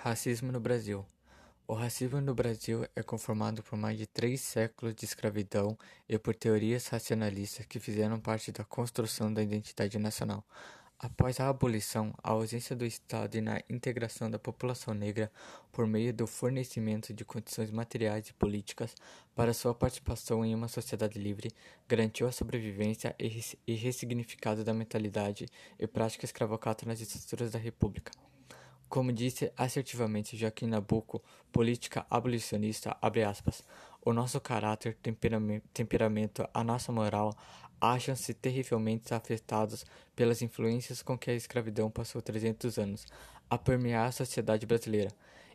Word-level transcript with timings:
Racismo 0.00 0.52
no 0.52 0.60
Brasil. 0.60 1.04
O 1.66 1.74
racismo 1.74 2.20
no 2.20 2.32
Brasil 2.32 2.86
é 2.94 3.02
conformado 3.02 3.64
por 3.64 3.76
mais 3.76 3.98
de 3.98 4.06
três 4.06 4.40
séculos 4.40 4.94
de 4.94 5.04
escravidão 5.04 5.76
e 6.08 6.16
por 6.16 6.36
teorias 6.36 6.86
racionalistas 6.86 7.66
que 7.66 7.80
fizeram 7.80 8.20
parte 8.20 8.52
da 8.52 8.62
construção 8.62 9.34
da 9.34 9.42
identidade 9.42 9.98
nacional. 9.98 10.44
Após 11.00 11.40
a 11.40 11.48
abolição, 11.48 12.14
a 12.22 12.30
ausência 12.30 12.76
do 12.76 12.86
Estado 12.86 13.38
e 13.38 13.40
na 13.40 13.60
integração 13.68 14.30
da 14.30 14.38
população 14.38 14.94
negra 14.94 15.32
por 15.72 15.84
meio 15.84 16.14
do 16.14 16.28
fornecimento 16.28 17.12
de 17.12 17.24
condições 17.24 17.72
materiais 17.72 18.28
e 18.28 18.34
políticas 18.34 18.94
para 19.34 19.52
sua 19.52 19.74
participação 19.74 20.44
em 20.44 20.54
uma 20.54 20.68
sociedade 20.68 21.18
livre 21.18 21.50
garantiu 21.88 22.28
a 22.28 22.32
sobrevivência 22.32 23.16
e 23.18 23.74
ressignificado 23.74 24.62
da 24.62 24.72
mentalidade 24.72 25.46
e 25.76 25.88
prática 25.88 26.24
escravocrata 26.24 26.86
nas 26.86 27.00
estruturas 27.00 27.50
da 27.50 27.58
República. 27.58 28.12
Como 28.88 29.12
disse 29.12 29.52
assertivamente 29.56 30.36
Joaquim 30.36 30.66
Nabuco, 30.66 31.22
política 31.52 32.06
abolicionista, 32.08 32.96
aspas, 33.28 33.62
o 34.02 34.14
nosso 34.14 34.40
caráter, 34.40 34.96
temperamento, 35.72 36.48
a 36.54 36.64
nossa 36.64 36.90
moral 36.90 37.36
acham-se 37.80 38.32
terrivelmente 38.32 39.12
afetados 39.12 39.84
pelas 40.16 40.40
influências 40.40 41.02
com 41.02 41.18
que 41.18 41.30
a 41.30 41.34
escravidão 41.34 41.90
passou 41.90 42.22
300 42.22 42.78
anos 42.78 43.06
a 43.48 43.58
permear 43.58 44.06
a 44.06 44.12
sociedade 44.12 44.66
brasileira. 44.66 45.10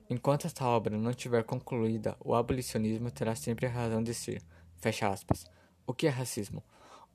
Enquanto 0.09 0.45
esta 0.45 0.65
obra 0.65 0.97
não 0.97 1.13
tiver 1.13 1.43
concluída, 1.43 2.15
o 2.19 2.35
abolicionismo 2.35 3.09
terá 3.09 3.35
sempre 3.35 3.65
a 3.65 3.69
razão 3.69 4.03
de 4.03 4.13
ser. 4.13 4.41
Fecha 4.77 5.07
aspas. 5.07 5.45
O 5.87 5.93
que 5.93 6.07
é 6.07 6.09
racismo? 6.09 6.63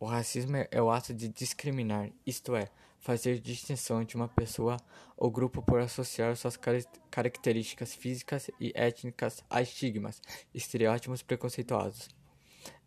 O 0.00 0.06
racismo 0.06 0.56
é 0.70 0.82
o 0.82 0.90
ato 0.90 1.14
de 1.14 1.28
discriminar, 1.28 2.10
isto 2.26 2.54
é, 2.56 2.68
fazer 3.00 3.38
distinção 3.40 4.04
de 4.04 4.16
uma 4.16 4.28
pessoa 4.28 4.76
ou 5.16 5.30
grupo 5.30 5.62
por 5.62 5.80
associar 5.80 6.36
suas 6.36 6.56
car 6.56 6.76
características 7.10 7.94
físicas 7.94 8.50
e 8.60 8.72
étnicas 8.74 9.42
a 9.48 9.62
estigmas, 9.62 10.20
estereótipos 10.54 11.22
preconceituosos. 11.22 12.08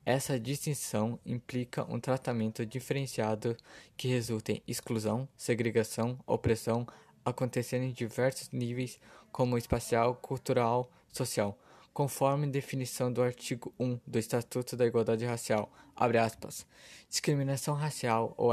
Essa 0.05 0.39
distinção 0.39 1.19
implica 1.25 1.85
um 1.91 1.99
tratamento 1.99 2.65
diferenciado 2.65 3.55
que 3.95 4.07
resulta 4.07 4.51
em 4.51 4.63
exclusão, 4.67 5.27
segregação, 5.37 6.19
opressão, 6.25 6.87
acontecendo 7.23 7.83
em 7.83 7.91
diversos 7.91 8.49
níveis, 8.51 8.99
como 9.31 9.57
espacial, 9.57 10.15
cultural, 10.15 10.89
social 11.11 11.57
conforme 11.93 12.47
definição 12.47 13.11
do 13.11 13.21
artigo 13.21 13.73
1 13.79 13.99
do 14.07 14.17
Estatuto 14.17 14.75
da 14.77 14.85
Igualdade 14.85 15.25
Racial, 15.25 15.71
aspas, 15.95 16.65
discriminação 17.09 17.75
racial 17.75 18.33
ou 18.37 18.51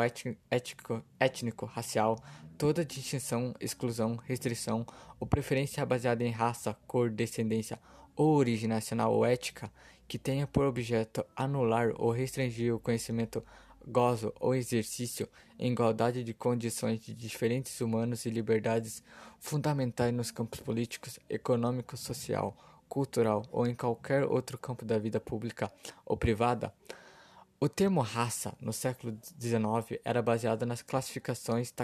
étnico-racial, 1.21 2.19
toda 2.59 2.85
distinção, 2.85 3.55
exclusão, 3.61 4.17
restrição 4.17 4.85
ou 5.21 5.27
preferência 5.27 5.87
baseada 5.87 6.25
em 6.25 6.31
raça, 6.31 6.77
cor, 6.87 7.11
descendência 7.11 7.79
ou 8.17 8.35
origem 8.35 8.69
nacional 8.69 9.15
ou 9.15 9.25
ética 9.25 9.71
que 10.09 10.19
tenha 10.19 10.47
por 10.47 10.65
objeto 10.65 11.25
anular 11.37 11.93
ou 11.97 12.11
restringir 12.11 12.75
o 12.75 12.81
conhecimento 12.81 13.45
gozo 13.87 14.33
ou 14.41 14.55
exercício 14.55 15.29
em 15.59 15.73
igualdade 15.73 16.25
de 16.25 16.35
condições 16.35 17.01
de 17.01 17.15
diferentes 17.15 17.81
humanos 17.81 18.27
e 18.27 18.31
liberdades 18.31 19.03
fundamentais 19.39 20.13
nos 20.13 20.31
campos 20.31 20.61
políticos, 20.61 21.19
econômico, 21.29 21.97
social, 21.97 22.57
cultural 22.89 23.45
ou 23.53 23.67
em 23.67 23.75
qualquer 23.75 24.25
outro 24.25 24.59
campo 24.59 24.85
da 24.85 24.99
vida 24.99 25.21
pública 25.21 25.71
ou 26.05 26.17
privada. 26.17 26.73
O 27.61 27.69
termo 27.69 28.01
raça, 28.01 28.55
no 28.61 28.73
século 28.73 29.19
XIX, 29.41 30.01
era 30.05 30.23
baseado 30.23 30.65
nas 30.65 30.81
classificações 30.81 31.75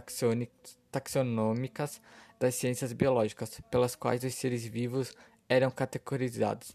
taxonômicas 0.91 2.01
das 2.39 2.55
ciências 2.55 2.93
biológicas, 2.93 3.61
pelas 3.71 3.97
quais 3.97 4.23
os 4.23 4.35
seres 4.35 4.65
vivos 4.65 5.13
eram 5.49 5.71
categorizados. 5.71 6.73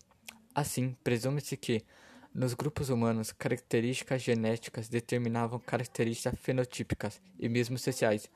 Assim, 0.53 0.97
presume-se 1.03 1.55
que, 1.55 1.81
nos 2.33 2.53
grupos 2.53 2.89
humanos, 2.89 3.31
características 3.31 4.21
genéticas 4.21 4.89
determinavam 4.89 5.59
características 5.59 6.37
fenotípicas 6.37 7.21
e 7.39 7.47
mesmo 7.47 7.77
sociais. 7.77 8.29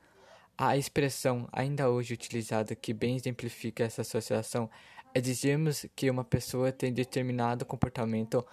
A 0.56 0.76
expressão 0.76 1.48
ainda 1.52 1.90
hoje 1.90 2.14
utilizada 2.14 2.74
que 2.74 2.94
bem 2.94 3.16
exemplifica 3.16 3.84
essa 3.84 4.02
associação 4.02 4.70
é 5.14 5.20
dizermos 5.20 5.86
que 5.94 6.10
uma 6.10 6.24
pessoa 6.24 6.72
tem 6.72 6.92
determinado 6.92 7.64
comportamento 7.64 8.44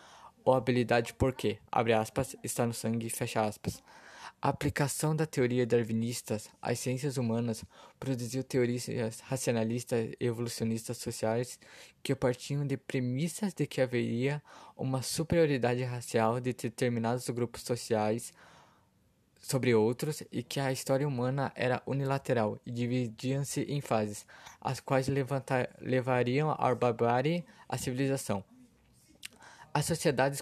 ou 0.45 0.53
habilidade 0.53 1.13
porque, 1.15 1.57
abre 1.71 1.91
aspas, 1.93 2.35
está 2.43 2.67
no 2.67 2.73
sangue, 2.73 3.09
fecha 3.09 3.43
aspas. 3.43 3.81
A 4.39 4.49
aplicação 4.49 5.15
da 5.15 5.25
teoria 5.25 5.65
darwinista 5.65 6.39
às 6.61 6.79
ciências 6.79 7.17
humanas 7.17 7.63
produziu 7.99 8.43
teorias 8.43 8.87
racionalistas 9.21 10.11
e 10.19 10.25
evolucionistas 10.25 10.97
sociais 10.97 11.59
que 12.01 12.15
partiam 12.15 12.65
de 12.65 12.77
premissas 12.77 13.53
de 13.53 13.65
que 13.67 13.81
haveria 13.81 14.41
uma 14.77 15.01
superioridade 15.01 15.83
racial 15.83 16.39
de 16.39 16.53
determinados 16.53 17.27
grupos 17.29 17.63
sociais 17.63 18.33
sobre 19.41 19.73
outros 19.73 20.21
e 20.31 20.43
que 20.43 20.59
a 20.59 20.71
história 20.71 21.07
humana 21.07 21.51
era 21.55 21.81
unilateral 21.85 22.59
e 22.65 22.71
dividiam-se 22.71 23.61
em 23.63 23.81
fases, 23.81 24.25
as 24.61 24.79
quais 24.79 25.07
levariam 25.81 26.51
à 26.51 26.73
barbárie 26.75 27.43
a 27.67 27.77
civilização. 27.77 28.43
As 29.73 29.85
sociedades 29.85 30.41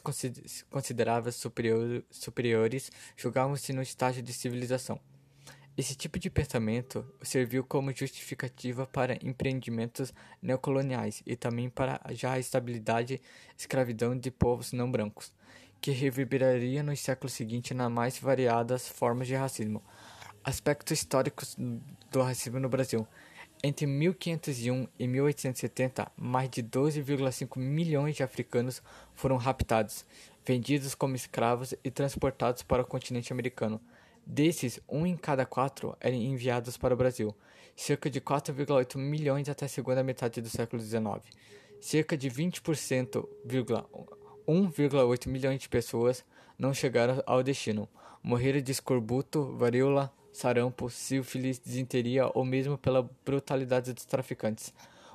consideradas 0.70 1.36
superior, 1.36 2.04
superiores 2.10 2.92
julgavam-se 3.16 3.72
no 3.72 3.82
estágio 3.82 4.22
de 4.22 4.34
civilização. 4.34 5.00
Esse 5.78 5.96
tipo 5.96 6.20
de 6.20 6.30
pensamento 6.30 7.06
serviu 7.22 7.64
como 7.64 7.96
justificativa 7.96 8.86
para 8.86 9.18
empreendimentos 9.26 10.12
neocoloniais 10.42 11.24
e 11.26 11.38
também 11.38 11.70
para 11.70 12.02
já 12.10 12.34
a 12.34 12.40
estabilidade 12.40 13.22
escravidão 13.58 14.18
de 14.18 14.30
povos 14.30 14.74
não 14.74 14.92
brancos 14.92 15.32
que 15.82 15.92
reverberaria 15.92 16.84
nos 16.84 17.00
séculos 17.00 17.34
seguintes 17.34 17.76
nas 17.76 17.92
mais 17.92 18.20
variadas 18.20 18.88
formas 18.88 19.28
de 19.28 19.36
racismo. 19.36 19.84
Aspectos 20.44 20.98
históricos 20.98 21.56
do 22.12 22.22
racismo 22.22 22.60
no 22.60 22.70
Brasil. 22.70 23.08
Entre 23.62 23.86
1501 23.86 24.88
e 24.98 25.08
1870, 25.08 26.10
mais 26.16 26.50
de 26.50 26.64
12,5 26.64 27.58
milhões 27.60 28.16
de 28.16 28.24
africanos 28.24 28.82
foram 29.14 29.36
raptados, 29.36 30.06
vendidos 30.46 30.96
como 30.96 31.16
escravos 31.16 31.74
e 31.84 31.92
transportados 31.92 32.64
para 32.64 32.84
o 32.84 32.86
continente 32.86 33.34
americano. 33.34 33.82
Desses, 34.26 34.80
um 34.88 35.06
em 35.06 35.18
cada 35.18 35.46
quatro 35.46 35.98
eram 36.00 36.16
enviados 36.16 36.78
para 36.78 36.94
o 36.94 36.98
Brasil, 36.98 37.36
cerca 37.76 38.10
de 38.10 38.22
4,8 38.22 38.98
milhões 38.98 39.50
até 39.50 39.66
a 39.66 39.70
segunda 39.70 40.04
metade 40.04 40.42
do 40.42 40.50
século 40.50 40.82
XIX. 40.82 41.04
Cerca 41.82 42.16
de 42.16 42.30
20%, 42.30 43.28
1,8 44.50 45.28
milhões 45.28 45.62
de 45.62 45.70
pessoas 45.70 46.26
não 46.58 46.74
chegaram 46.74 47.22
ao 47.28 47.44
destino. 47.44 47.88
Morreram 48.24 48.60
de 48.60 48.72
escorbuto, 48.72 49.56
varíola, 49.56 50.12
sarampo, 50.34 50.90
sífilis, 50.90 51.60
desinteria 51.60 52.32
ou 52.34 52.44
mesmo 52.44 52.76
pela 52.76 53.08
brutalidade 53.24 53.94
dos 53.94 54.06
traficantes. 54.06 54.74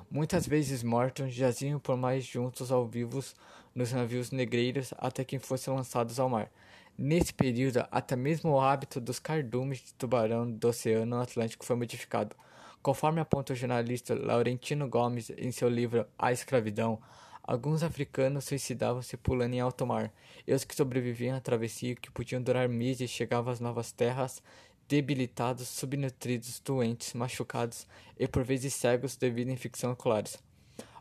Muitas 0.09 0.47
vezes 0.47 0.83
mortos, 0.83 1.33
jaziam 1.33 1.81
por 1.81 1.97
mais 1.97 2.23
juntos 2.23 2.71
ao 2.71 2.87
vivos 2.87 3.35
nos 3.75 3.91
navios 3.91 4.31
negreiros 4.31 4.93
até 4.97 5.25
que 5.25 5.37
fossem 5.37 5.75
lançados 5.75 6.17
ao 6.17 6.29
mar. 6.29 6.49
Nesse 6.97 7.33
período, 7.33 7.85
até 7.91 8.15
mesmo 8.15 8.51
o 8.51 8.61
hábito 8.61 9.01
dos 9.01 9.19
cardumes 9.19 9.79
de 9.79 9.93
tubarão 9.95 10.49
do 10.49 10.69
Oceano 10.69 11.19
Atlântico 11.19 11.65
foi 11.65 11.75
modificado. 11.75 12.33
Conforme 12.81 13.19
aponta 13.19 13.51
o 13.51 13.55
jornalista 13.55 14.15
Laurentino 14.15 14.87
Gomes 14.87 15.29
em 15.31 15.51
seu 15.51 15.67
livro 15.67 16.05
A 16.17 16.31
Escravidão, 16.31 17.01
Alguns 17.47 17.83
africanos 17.83 18.45
suicidavam-se 18.45 19.15
pulando 19.17 19.53
em 19.53 19.59
alto 19.59 19.85
mar, 19.85 20.11
e 20.47 20.53
os 20.53 20.63
que 20.63 20.75
sobreviviam 20.75 21.37
à 21.37 21.39
travessia, 21.39 21.95
que 21.95 22.09
podiam 22.09 22.41
durar 22.41 22.67
meses, 22.67 23.11
chegavam 23.11 23.53
às 23.53 23.59
novas 23.59 23.91
terras 23.91 24.41
debilitados, 24.87 25.67
subnutridos, 25.67 26.59
doentes, 26.59 27.13
machucados 27.13 27.87
e 28.19 28.27
por 28.27 28.43
vezes 28.43 28.73
cegos 28.73 29.15
devido 29.15 29.49
a 29.49 29.53
infecções 29.53 29.93
oculares. 29.93 30.37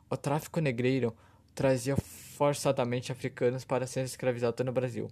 O 0.08 0.16
tráfico 0.16 0.60
negreiro 0.60 1.14
trazia 1.54 1.96
forçadamente 1.96 3.12
africanos 3.12 3.64
para 3.64 3.86
serem 3.86 4.06
escravizados 4.06 4.64
no 4.64 4.72
Brasil. 4.72 5.10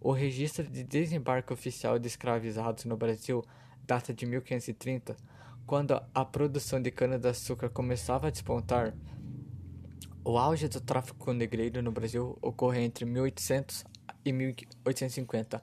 O 0.00 0.12
registro 0.12 0.64
de 0.64 0.84
desembarque 0.84 1.52
oficial 1.52 1.98
de 1.98 2.08
escravizados 2.08 2.84
no 2.84 2.96
Brasil 2.96 3.42
data 3.86 4.12
de 4.12 4.26
1530, 4.26 5.16
quando 5.66 6.02
a 6.14 6.24
produção 6.24 6.80
de 6.80 6.90
cana-de-açúcar 6.90 7.70
começava 7.70 8.26
a 8.26 8.30
despontar. 8.30 8.94
O 10.26 10.38
auge 10.38 10.68
do 10.68 10.80
tráfico 10.80 11.34
negreiro 11.34 11.82
no 11.82 11.92
Brasil 11.92 12.38
ocorre 12.40 12.80
entre 12.80 13.04
1800 13.04 13.84
e 14.24 14.32
1850. 14.32 15.62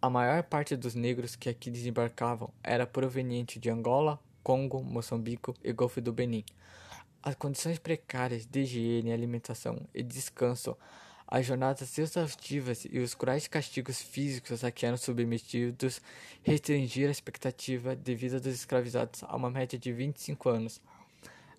A 0.00 0.08
maior 0.08 0.44
parte 0.44 0.76
dos 0.76 0.94
negros 0.94 1.34
que 1.34 1.48
aqui 1.48 1.72
desembarcavam 1.72 2.54
era 2.62 2.86
proveniente 2.86 3.58
de 3.58 3.68
Angola, 3.68 4.20
Congo, 4.44 4.80
Moçambique 4.80 5.52
e 5.60 5.72
Golfo 5.72 6.00
do 6.00 6.12
Benin. 6.12 6.44
As 7.20 7.34
condições 7.34 7.80
precárias 7.80 8.46
de 8.46 8.60
higiene, 8.60 9.12
alimentação 9.12 9.76
e 9.92 10.04
descanso, 10.04 10.76
as 11.26 11.44
jornadas 11.44 11.98
exaustivas 11.98 12.86
e 12.88 13.00
os 13.00 13.12
cruéis 13.12 13.48
castigos 13.48 14.00
físicos 14.00 14.62
a 14.62 14.70
que 14.70 14.86
eram 14.86 14.96
submetidos 14.96 16.00
restringiram 16.44 17.08
a 17.08 17.10
expectativa 17.10 17.96
de 17.96 18.14
vida 18.14 18.38
dos 18.38 18.54
escravizados 18.54 19.24
a 19.24 19.34
uma 19.34 19.50
média 19.50 19.76
de 19.76 19.92
25 19.92 20.48
anos. 20.48 20.80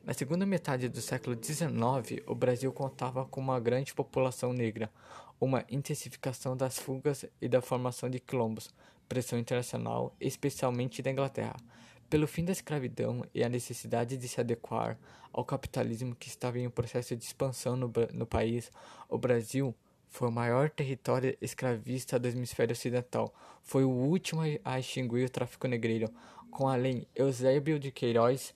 Na 0.07 0.13
segunda 0.13 0.45
metade 0.45 0.87
do 0.87 1.01
século 1.01 1.35
XIX, 1.35 2.23
o 2.25 2.33
Brasil 2.33 2.71
contava 2.71 3.25
com 3.25 3.41
uma 3.41 3.59
grande 3.59 3.93
população 3.93 4.53
negra, 4.53 4.89
uma 5.37 5.65
intensificação 5.69 6.55
das 6.55 6.79
fugas 6.79 7.25
e 7.41 7.49
da 7.49 7.61
formação 7.61 8.09
de 8.09 8.17
quilombos, 8.17 8.73
pressão 9.09 9.37
internacional, 9.37 10.15
especialmente 10.17 11.01
da 11.01 11.11
Inglaterra, 11.11 11.57
pelo 12.09 12.25
fim 12.25 12.45
da 12.45 12.53
escravidão 12.53 13.25
e 13.35 13.43
a 13.43 13.49
necessidade 13.49 14.15
de 14.15 14.29
se 14.29 14.39
adequar 14.39 14.97
ao 15.33 15.43
capitalismo 15.43 16.15
que 16.15 16.29
estava 16.29 16.57
em 16.57 16.67
um 16.67 16.71
processo 16.71 17.13
de 17.13 17.25
expansão 17.25 17.75
no, 17.75 17.91
no 18.13 18.25
país, 18.25 18.71
o 19.09 19.17
Brasil 19.17 19.75
foi 20.07 20.29
o 20.29 20.31
maior 20.31 20.69
território 20.69 21.37
escravista 21.41 22.17
do 22.17 22.29
hemisfério 22.29 22.71
ocidental. 22.71 23.33
Foi 23.61 23.83
o 23.83 23.89
último 23.89 24.39
a 24.63 24.79
extinguir 24.79 25.25
o 25.25 25.29
tráfico 25.29 25.67
negreiro, 25.67 26.09
com 26.49 26.69
a 26.69 26.77
lei 26.77 27.09
Eusébio 27.13 27.77
de 27.77 27.91
Queiroz 27.91 28.55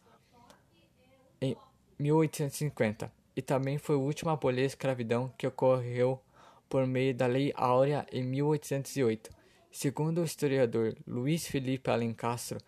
em 1.41 1.57
1850, 1.99 3.11
e 3.35 3.41
também 3.41 3.77
foi 3.77 3.95
o 3.95 4.01
último 4.01 4.29
a 4.29 4.33
abolir 4.33 4.63
a 4.63 4.67
escravidão 4.67 5.33
que 5.37 5.47
ocorreu 5.47 6.21
por 6.69 6.85
meio 6.85 7.15
da 7.15 7.25
Lei 7.25 7.51
Áurea 7.55 8.05
em 8.11 8.23
1808. 8.23 9.31
Segundo 9.71 10.21
o 10.21 10.23
historiador 10.23 10.95
Luiz 11.07 11.47
Felipe 11.47 11.89
Alencastro, 11.89 12.59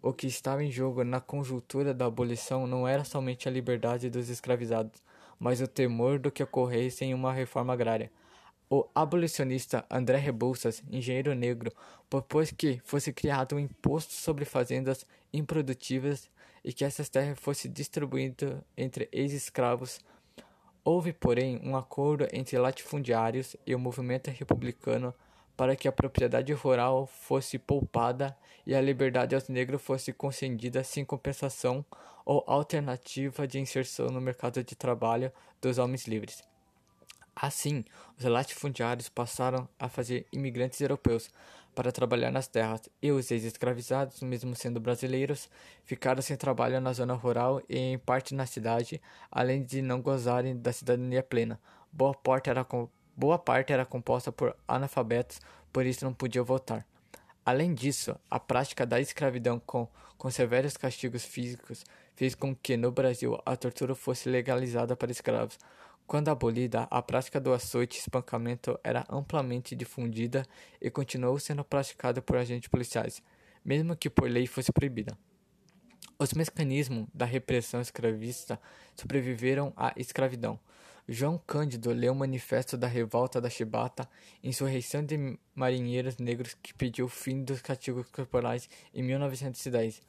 o 0.00 0.12
que 0.12 0.26
estava 0.26 0.64
em 0.64 0.70
jogo 0.70 1.04
na 1.04 1.20
conjuntura 1.20 1.92
da 1.92 2.06
abolição 2.06 2.66
não 2.66 2.86
era 2.86 3.04
somente 3.04 3.48
a 3.48 3.52
liberdade 3.52 4.08
dos 4.08 4.28
escravizados, 4.28 5.02
mas 5.38 5.60
o 5.60 5.68
temor 5.68 6.18
do 6.18 6.30
que 6.30 6.42
ocorresse 6.42 7.04
em 7.04 7.12
uma 7.12 7.32
reforma 7.32 7.72
agrária. 7.72 8.10
O 8.70 8.86
abolicionista 8.94 9.84
André 9.90 10.18
Rebouças, 10.18 10.82
engenheiro 10.90 11.34
negro, 11.34 11.72
propôs 12.08 12.52
que 12.52 12.80
fosse 12.84 13.12
criado 13.12 13.56
um 13.56 13.58
imposto 13.58 14.12
sobre 14.12 14.44
fazendas 14.44 15.06
improdutivas 15.32 16.30
e 16.68 16.72
que 16.74 16.84
essas 16.84 17.08
terras 17.08 17.38
fossem 17.40 17.72
distribuídas 17.72 18.60
entre 18.76 19.08
ex-escravos. 19.10 20.00
Houve, 20.84 21.14
porém, 21.14 21.58
um 21.64 21.74
acordo 21.74 22.28
entre 22.30 22.58
latifundiários 22.58 23.56
e 23.66 23.74
o 23.74 23.78
movimento 23.78 24.28
republicano 24.30 25.14
para 25.56 25.74
que 25.74 25.88
a 25.88 25.92
propriedade 25.92 26.52
rural 26.52 27.06
fosse 27.06 27.58
poupada 27.58 28.36
e 28.66 28.74
a 28.74 28.82
liberdade 28.82 29.34
aos 29.34 29.48
negros 29.48 29.80
fosse 29.80 30.12
concedida 30.12 30.84
sem 30.84 31.06
compensação 31.06 31.82
ou 32.22 32.44
alternativa 32.46 33.48
de 33.48 33.58
inserção 33.58 34.08
no 34.08 34.20
mercado 34.20 34.62
de 34.62 34.76
trabalho 34.76 35.32
dos 35.62 35.78
homens 35.78 36.06
livres. 36.06 36.44
Assim, 37.34 37.82
os 38.18 38.26
latifundiários 38.26 39.08
passaram 39.08 39.66
a 39.78 39.88
fazer 39.88 40.26
imigrantes 40.30 40.82
europeus 40.82 41.30
para 41.78 41.92
trabalhar 41.92 42.32
nas 42.32 42.48
terras, 42.48 42.90
e 43.00 43.12
os 43.12 43.30
ex-escravizados, 43.30 44.20
mesmo 44.20 44.52
sendo 44.56 44.80
brasileiros, 44.80 45.48
ficaram 45.84 46.20
sem 46.20 46.36
trabalho 46.36 46.80
na 46.80 46.92
zona 46.92 47.14
rural 47.14 47.62
e 47.68 47.78
em 47.78 47.96
parte 47.96 48.34
na 48.34 48.46
cidade, 48.46 49.00
além 49.30 49.62
de 49.62 49.80
não 49.80 50.02
gozarem 50.02 50.56
da 50.56 50.72
cidadania 50.72 51.22
plena. 51.22 51.60
Boa 51.92 52.12
parte 52.12 52.50
era, 52.50 52.66
boa 53.16 53.38
parte 53.38 53.72
era 53.72 53.86
composta 53.86 54.32
por 54.32 54.56
analfabetos, 54.66 55.40
por 55.72 55.86
isso 55.86 56.04
não 56.04 56.12
podiam 56.12 56.44
votar. 56.44 56.84
Além 57.46 57.72
disso, 57.72 58.16
a 58.28 58.40
prática 58.40 58.84
da 58.84 59.00
escravidão 59.00 59.62
com, 59.64 59.86
com 60.16 60.28
severos 60.32 60.76
castigos 60.76 61.24
físicos 61.24 61.84
fez 62.16 62.34
com 62.34 62.56
que 62.56 62.76
no 62.76 62.90
Brasil 62.90 63.40
a 63.46 63.54
tortura 63.54 63.94
fosse 63.94 64.28
legalizada 64.28 64.96
para 64.96 65.12
escravos, 65.12 65.56
quando 66.08 66.30
abolida, 66.30 66.88
a 66.90 67.02
prática 67.02 67.38
do 67.38 67.52
açoite 67.52 67.98
e 67.98 68.00
espancamento 68.00 68.80
era 68.82 69.04
amplamente 69.10 69.76
difundida 69.76 70.42
e 70.80 70.90
continuou 70.90 71.38
sendo 71.38 71.62
praticada 71.62 72.22
por 72.22 72.38
agentes 72.38 72.66
policiais, 72.66 73.22
mesmo 73.62 73.94
que 73.94 74.08
por 74.08 74.26
lei 74.26 74.46
fosse 74.46 74.72
proibida. 74.72 75.18
Os 76.18 76.32
mecanismos 76.32 77.06
da 77.12 77.26
repressão 77.26 77.82
escravista 77.82 78.58
sobreviveram 78.96 79.70
à 79.76 79.92
escravidão. 79.98 80.58
João 81.06 81.36
Cândido 81.46 81.92
leu 81.92 82.14
o 82.14 82.16
Manifesto 82.16 82.78
da 82.78 82.86
Revolta 82.86 83.38
da 83.38 83.50
Chibata, 83.50 84.08
insurreição 84.42 85.04
de 85.04 85.38
marinheiros 85.54 86.16
negros 86.16 86.56
que 86.62 86.72
pediu 86.72 87.04
o 87.04 87.10
fim 87.10 87.44
dos 87.44 87.60
castigos 87.60 88.08
corporais 88.10 88.66
em 88.94 89.02
1910. 89.02 90.02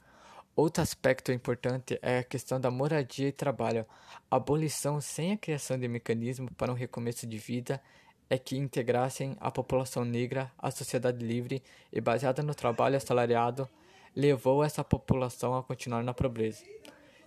Outro 0.61 0.83
aspecto 0.83 1.31
importante 1.31 1.97
é 2.01 2.17
a 2.17 2.23
questão 2.23 2.59
da 2.59 2.69
moradia 2.69 3.29
e 3.29 3.31
trabalho. 3.31 3.85
A 4.29 4.35
abolição 4.35 4.99
sem 4.99 5.31
a 5.31 5.37
criação 5.37 5.79
de 5.79 5.87
mecanismos 5.87 6.51
para 6.57 6.69
um 6.69 6.75
recomeço 6.75 7.25
de 7.25 7.37
vida 7.37 7.81
é 8.29 8.37
que 8.37 8.57
integrassem 8.57 9.37
a 9.39 9.49
população 9.49 10.03
negra 10.03 10.51
à 10.57 10.69
sociedade 10.69 11.25
livre 11.25 11.63
e 11.93 12.01
baseada 12.01 12.43
no 12.43 12.53
trabalho 12.53 12.97
assalariado 12.97 13.69
levou 14.13 14.61
essa 14.61 14.83
população 14.83 15.55
a 15.55 15.63
continuar 15.63 16.03
na 16.03 16.13
pobreza. 16.13 16.65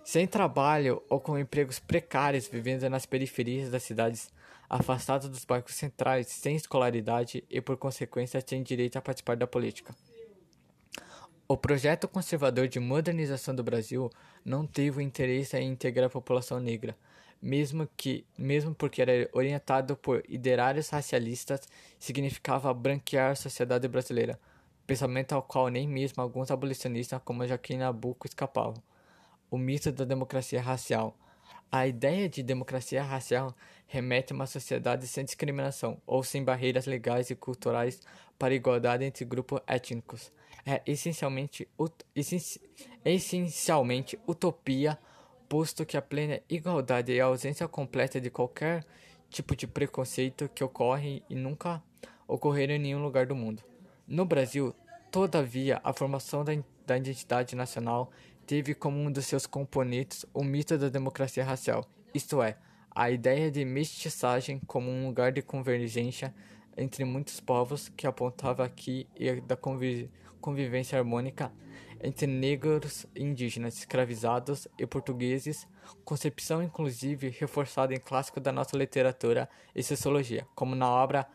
Sem 0.03 0.27
trabalho 0.27 1.01
ou 1.09 1.19
com 1.19 1.35
empregos 1.35 1.79
precários 1.79 2.47
vivendo 2.47 2.87
nas 2.87 3.07
periferias 3.07 3.71
das 3.71 3.81
cidades, 3.81 4.31
afastados 4.69 5.27
dos 5.27 5.43
bairros 5.43 5.73
centrais, 5.73 6.27
sem 6.27 6.55
escolaridade 6.55 7.43
e 7.49 7.59
por 7.59 7.77
consequência 7.77 8.43
sem 8.45 8.61
direito 8.61 8.97
a 8.97 9.01
participar 9.01 9.35
da 9.35 9.47
política. 9.47 9.95
O 11.45 11.57
projeto 11.57 12.07
conservador 12.07 12.69
de 12.69 12.79
modernização 12.79 13.53
do 13.53 13.61
Brasil 13.61 14.09
não 14.45 14.65
teve 14.65 14.99
o 14.99 15.01
interesse 15.01 15.57
em 15.57 15.71
integrar 15.71 16.07
a 16.07 16.09
população 16.09 16.57
negra, 16.57 16.97
mesmo 17.41 17.87
que, 17.97 18.25
mesmo 18.37 18.73
porque 18.73 19.01
era 19.01 19.29
orientado 19.33 19.97
por 19.97 20.23
ideários 20.29 20.87
racialistas, 20.87 21.67
significava 21.99 22.73
branquear 22.73 23.31
a 23.31 23.35
sociedade 23.35 23.89
brasileira, 23.89 24.39
pensamento 24.87 25.33
ao 25.33 25.43
qual 25.43 25.67
nem 25.67 25.85
mesmo 25.85 26.23
alguns 26.23 26.49
abolicionistas 26.49 27.21
como 27.25 27.45
Joaquim 27.45 27.75
Nabuco 27.75 28.25
escapavam. 28.25 28.81
O 29.51 29.57
mito 29.57 29.91
da 29.91 30.05
democracia 30.05 30.61
racial. 30.61 31.13
A 31.69 31.85
ideia 31.85 32.29
de 32.29 32.41
democracia 32.41 33.03
racial 33.03 33.53
remete 33.85 34.31
a 34.31 34.35
uma 34.35 34.47
sociedade 34.47 35.07
sem 35.07 35.25
discriminação 35.25 36.01
ou 36.05 36.23
sem 36.23 36.41
barreiras 36.41 36.85
legais 36.85 37.29
e 37.29 37.35
culturais 37.35 37.99
para 38.39 38.53
a 38.53 38.55
igualdade 38.55 39.03
entre 39.03 39.25
grupos 39.25 39.59
étnicos 39.67 40.31
é 40.65 40.81
essencialmente, 40.85 41.67
ut 41.77 41.93
essencialmente 43.03 44.19
utopia, 44.27 44.97
posto 45.49 45.85
que 45.85 45.97
a 45.97 46.01
plena 46.01 46.41
igualdade 46.49 47.11
e 47.11 47.19
a 47.19 47.25
ausência 47.25 47.67
completa 47.67 48.19
de 48.19 48.29
qualquer 48.29 48.85
tipo 49.29 49.55
de 49.55 49.67
preconceito 49.67 50.49
que 50.49 50.63
ocorre 50.63 51.21
e 51.29 51.35
nunca 51.35 51.83
ocorreram 52.27 52.75
em 52.75 52.79
nenhum 52.79 53.01
lugar 53.01 53.25
do 53.25 53.35
mundo. 53.35 53.61
No 54.07 54.25
Brasil, 54.25 54.73
todavia, 55.11 55.81
a 55.83 55.91
formação 55.93 56.43
da, 56.43 56.53
da 56.85 56.97
identidade 56.97 57.55
nacional 57.55 58.11
teve 58.45 58.73
como 58.73 58.97
um 58.97 59.11
dos 59.11 59.25
seus 59.25 59.45
componentes 59.45 60.25
o 60.33 60.43
mito 60.43 60.77
da 60.77 60.89
democracia 60.89 61.43
racial, 61.43 61.85
isto 62.13 62.41
é, 62.41 62.57
a 62.91 63.09
ideia 63.09 63.49
de 63.49 63.65
mestiçagem 63.65 64.59
como 64.67 64.89
um 64.89 65.07
lugar 65.07 65.31
de 65.31 65.41
convergência 65.41 66.33
entre 66.77 67.03
muitos 67.03 67.39
povos 67.39 67.89
que 67.89 68.07
apontava 68.07 68.63
aqui 68.63 69.07
e 69.15 69.41
da 69.41 69.55
convivência 69.55 70.22
convivência 70.43 70.99
harmônica 70.99 71.49
entre 72.01 72.27
negros, 72.27 73.05
indígenas, 73.15 73.77
escravizados 73.77 74.67
e 74.77 74.85
portugueses, 74.85 75.65
concepção 76.03 76.61
inclusive 76.61 77.29
reforçada 77.29 77.93
em 77.93 77.99
clássicos 77.99 78.43
da 78.43 78.51
nossa 78.51 78.75
literatura 78.75 79.49
e 79.73 79.81
sociologia, 79.81 80.45
como 80.53 80.75
na 80.75 80.89
obra 80.89 81.25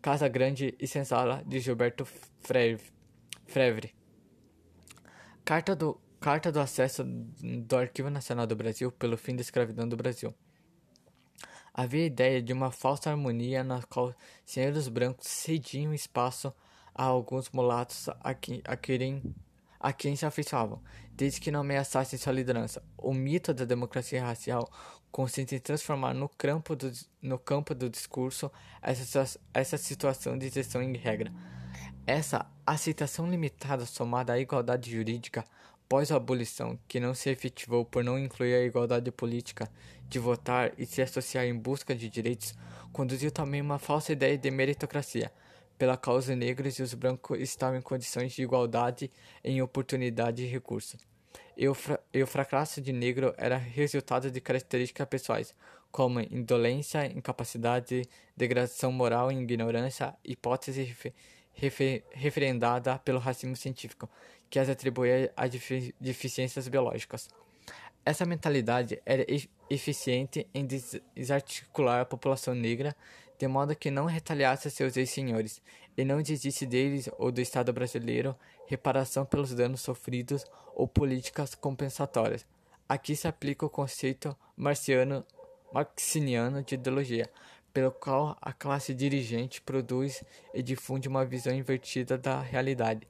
Casa 0.00 0.28
Grande 0.28 0.72
e 0.78 0.86
Senzala 0.86 1.42
de 1.44 1.58
Gilberto 1.58 2.06
Frevre. 2.38 3.92
Carta 5.44 5.74
do, 5.74 6.00
Carta 6.20 6.52
do 6.52 6.60
acesso 6.60 7.02
do 7.04 7.76
Arquivo 7.76 8.08
Nacional 8.08 8.46
do 8.46 8.54
Brasil 8.54 8.92
pelo 8.92 9.16
fim 9.16 9.34
da 9.34 9.42
escravidão 9.42 9.88
do 9.88 9.96
Brasil. 9.96 10.32
Havia 11.72 12.04
a 12.04 12.06
ideia 12.06 12.40
de 12.40 12.52
uma 12.52 12.70
falsa 12.70 13.10
harmonia 13.10 13.64
na 13.64 13.82
qual 13.82 14.14
senhores 14.46 14.86
brancos 14.86 15.26
cediam 15.26 15.92
espaço 15.92 16.54
a 16.94 17.04
alguns 17.04 17.50
mulatos 17.50 18.08
a 18.20 18.34
quem, 18.34 18.62
a 18.64 18.76
quem, 18.76 19.34
a 19.80 19.92
quem 19.92 20.16
se 20.16 20.24
afeiçoavam, 20.24 20.80
desde 21.12 21.40
que 21.40 21.50
não 21.50 21.60
ameaçassem 21.60 22.18
sua 22.18 22.32
liderança. 22.32 22.82
O 22.96 23.12
mito 23.12 23.52
da 23.52 23.64
democracia 23.64 24.24
racial 24.24 24.70
consiste 25.10 25.54
em 25.54 25.60
transformar 25.60 26.14
no 26.14 26.28
campo 26.28 26.74
do, 26.76 26.90
no 27.22 27.38
campo 27.38 27.74
do 27.74 27.90
discurso 27.90 28.50
essa, 28.80 29.24
essa 29.52 29.76
situação 29.76 30.38
de 30.38 30.46
exceção 30.46 30.82
em 30.82 30.96
regra. 30.96 31.32
Essa 32.06 32.46
aceitação 32.66 33.30
limitada 33.30 33.86
somada 33.86 34.32
à 34.32 34.38
igualdade 34.38 34.90
jurídica 34.90 35.44
pós-abolição, 35.88 36.78
que 36.88 36.98
não 36.98 37.14
se 37.14 37.30
efetivou 37.30 37.84
por 37.84 38.02
não 38.02 38.18
incluir 38.18 38.54
a 38.54 38.64
igualdade 38.64 39.10
política 39.10 39.70
de 40.08 40.18
votar 40.18 40.72
e 40.78 40.86
se 40.86 41.02
associar 41.02 41.44
em 41.44 41.56
busca 41.56 41.94
de 41.94 42.08
direitos, 42.08 42.54
conduziu 42.92 43.30
também 43.30 43.60
uma 43.60 43.78
falsa 43.78 44.12
ideia 44.12 44.36
de 44.36 44.50
meritocracia, 44.50 45.32
pela 45.78 45.96
causa 45.96 46.34
negros 46.34 46.78
e 46.78 46.82
os 46.82 46.94
brancos 46.94 47.40
estavam 47.40 47.78
em 47.78 47.82
condições 47.82 48.32
de 48.32 48.42
igualdade 48.42 49.10
em 49.42 49.60
oportunidade 49.60 50.42
e 50.42 50.46
recursos. 50.46 51.00
E 51.56 51.68
o, 51.68 51.74
fra 51.74 52.00
e 52.12 52.22
o 52.22 52.26
fracasso 52.26 52.80
de 52.80 52.92
negro 52.92 53.34
era 53.36 53.56
resultado 53.56 54.30
de 54.30 54.40
características 54.40 55.06
pessoais, 55.08 55.54
como 55.90 56.20
indolência, 56.20 57.06
incapacidade, 57.06 58.02
degradação 58.36 58.90
moral 58.90 59.30
e 59.30 59.36
ignorância, 59.36 60.14
hipótese 60.24 60.82
refer 61.52 62.04
referendada 62.10 62.98
pelo 62.98 63.20
racismo 63.20 63.54
científico, 63.54 64.10
que 64.50 64.58
as 64.58 64.68
atribuía 64.68 65.32
a 65.36 65.46
deficiências 66.00 66.66
biológicas. 66.68 67.28
Essa 68.04 68.26
mentalidade 68.26 69.00
era 69.06 69.24
eficiente 69.70 70.46
em 70.52 70.66
desarticular 70.66 72.00
a 72.00 72.04
população 72.04 72.54
negra 72.54 72.94
de 73.38 73.48
modo 73.48 73.74
que 73.74 73.90
não 73.90 74.06
retaliasse 74.06 74.70
seus 74.70 74.96
ex-senhores, 74.96 75.60
e 75.96 76.04
não 76.04 76.20
exigisse 76.20 76.66
deles 76.66 77.08
ou 77.18 77.30
do 77.30 77.40
Estado 77.40 77.72
brasileiro 77.72 78.36
reparação 78.66 79.24
pelos 79.24 79.54
danos 79.54 79.80
sofridos 79.80 80.44
ou 80.74 80.88
políticas 80.88 81.54
compensatórias. 81.54 82.44
Aqui 82.88 83.14
se 83.14 83.28
aplica 83.28 83.64
o 83.64 83.70
conceito 83.70 84.36
marciano, 84.56 85.24
marxiniano 85.72 86.62
de 86.62 86.74
ideologia, 86.74 87.30
pelo 87.72 87.90
qual 87.90 88.36
a 88.40 88.52
classe 88.52 88.94
dirigente 88.94 89.60
produz 89.60 90.22
e 90.52 90.62
difunde 90.62 91.08
uma 91.08 91.24
visão 91.24 91.52
invertida 91.52 92.16
da 92.16 92.40
realidade, 92.40 93.06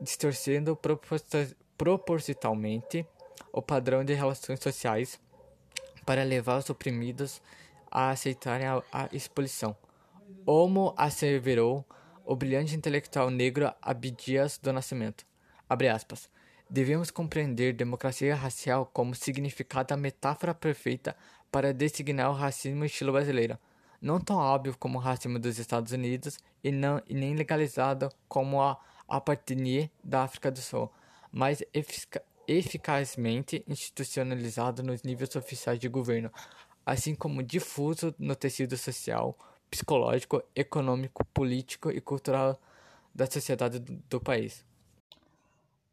distorcendo 0.00 0.78
proporcionalmente 1.76 3.06
o 3.52 3.60
padrão 3.60 4.04
de 4.04 4.14
relações 4.14 4.60
sociais 4.60 5.20
para 6.06 6.22
levar 6.22 6.58
os 6.58 6.70
oprimidos 6.70 7.42
a 7.90 8.10
aceitarem 8.10 8.66
a, 8.66 8.82
a 8.92 9.08
expulsão. 9.12 9.76
Homo 10.46 10.94
asseverou 10.96 11.84
o 12.24 12.36
brilhante 12.36 12.76
intelectual 12.76 13.30
negro 13.30 13.72
Abdias 13.82 14.58
do 14.58 14.72
Nascimento. 14.72 15.26
Devemos 16.68 17.10
compreender 17.10 17.72
democracia 17.72 18.34
racial 18.34 18.86
como 18.86 19.14
significada 19.14 19.96
metáfora 19.96 20.54
perfeita 20.54 21.16
para 21.50 21.74
designar 21.74 22.30
o 22.30 22.34
racismo 22.34 22.84
estilo 22.84 23.12
brasileiro, 23.12 23.58
não 24.00 24.20
tão 24.20 24.36
óbvio 24.36 24.76
como 24.78 24.98
o 24.98 25.00
racismo 25.00 25.38
dos 25.38 25.58
Estados 25.58 25.92
Unidos 25.92 26.38
e, 26.62 26.70
não, 26.70 27.02
e 27.08 27.14
nem 27.14 27.34
legalizado 27.34 28.08
como 28.28 28.62
a 28.62 28.78
apartheid 29.08 29.90
da 30.02 30.22
África 30.22 30.50
do 30.50 30.60
Sul, 30.60 30.90
mas 31.32 31.62
efic 31.74 32.20
eficazmente 32.46 33.64
institucionalizado 33.68 34.82
nos 34.82 35.04
níveis 35.04 35.36
oficiais 35.36 35.78
de 35.78 35.88
governo, 35.88 36.32
assim 36.84 37.14
como 37.14 37.42
difuso 37.42 38.14
no 38.18 38.34
tecido 38.34 38.76
social, 38.76 39.36
psicológico, 39.70 40.42
econômico, 40.54 41.24
político 41.26 41.90
e 41.90 42.00
cultural 42.00 42.60
da 43.14 43.26
sociedade 43.26 43.78
do 43.78 44.20
país. 44.20 44.64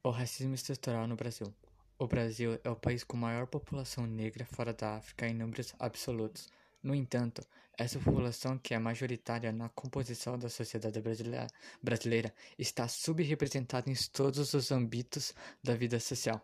O 0.04 0.10
racismo 0.10 0.56
estrutural 0.56 1.08
no 1.08 1.16
Brasil. 1.16 1.54
O 2.00 2.08
Brasil 2.08 2.60
é 2.64 2.70
o 2.70 2.76
país 2.76 3.04
com 3.04 3.18
maior 3.18 3.48
população 3.48 4.06
negra 4.06 4.46
fora 4.46 4.74
da 4.74 4.98
África 4.98 5.28
em 5.28 5.34
números 5.34 5.74
absolutos. 5.80 6.48
No 6.82 6.94
entanto, 6.94 7.42
essa 7.78 8.00
população, 8.00 8.58
que 8.58 8.74
é 8.74 8.80
majoritária 8.80 9.52
na 9.52 9.70
composição 9.70 10.38
da 10.38 10.50
sociedade 10.50 11.00
brasileira, 11.02 11.48
brasileira 11.82 12.34
está 12.58 12.88
subrepresentada 12.88 13.90
em 13.90 13.96
todos 14.12 14.54
os 14.54 14.72
âmbitos 14.72 15.34
da 15.64 15.76
vida 15.76 16.00
social. 16.00 16.42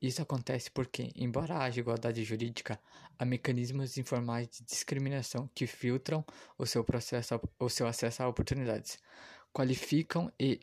Isso 0.00 0.22
acontece 0.22 0.70
porque, 0.70 1.12
embora 1.14 1.58
haja 1.58 1.80
igualdade 1.80 2.24
jurídica, 2.24 2.80
há 3.18 3.24
mecanismos 3.24 3.98
informais 3.98 4.48
de 4.48 4.64
discriminação 4.64 5.48
que 5.54 5.66
filtram 5.66 6.24
o 6.56 6.66
seu, 6.66 6.82
processo, 6.82 7.40
o 7.58 7.68
seu 7.68 7.86
acesso 7.86 8.22
a 8.22 8.28
oportunidades, 8.28 8.98
qualificam 9.52 10.32
e 10.40 10.60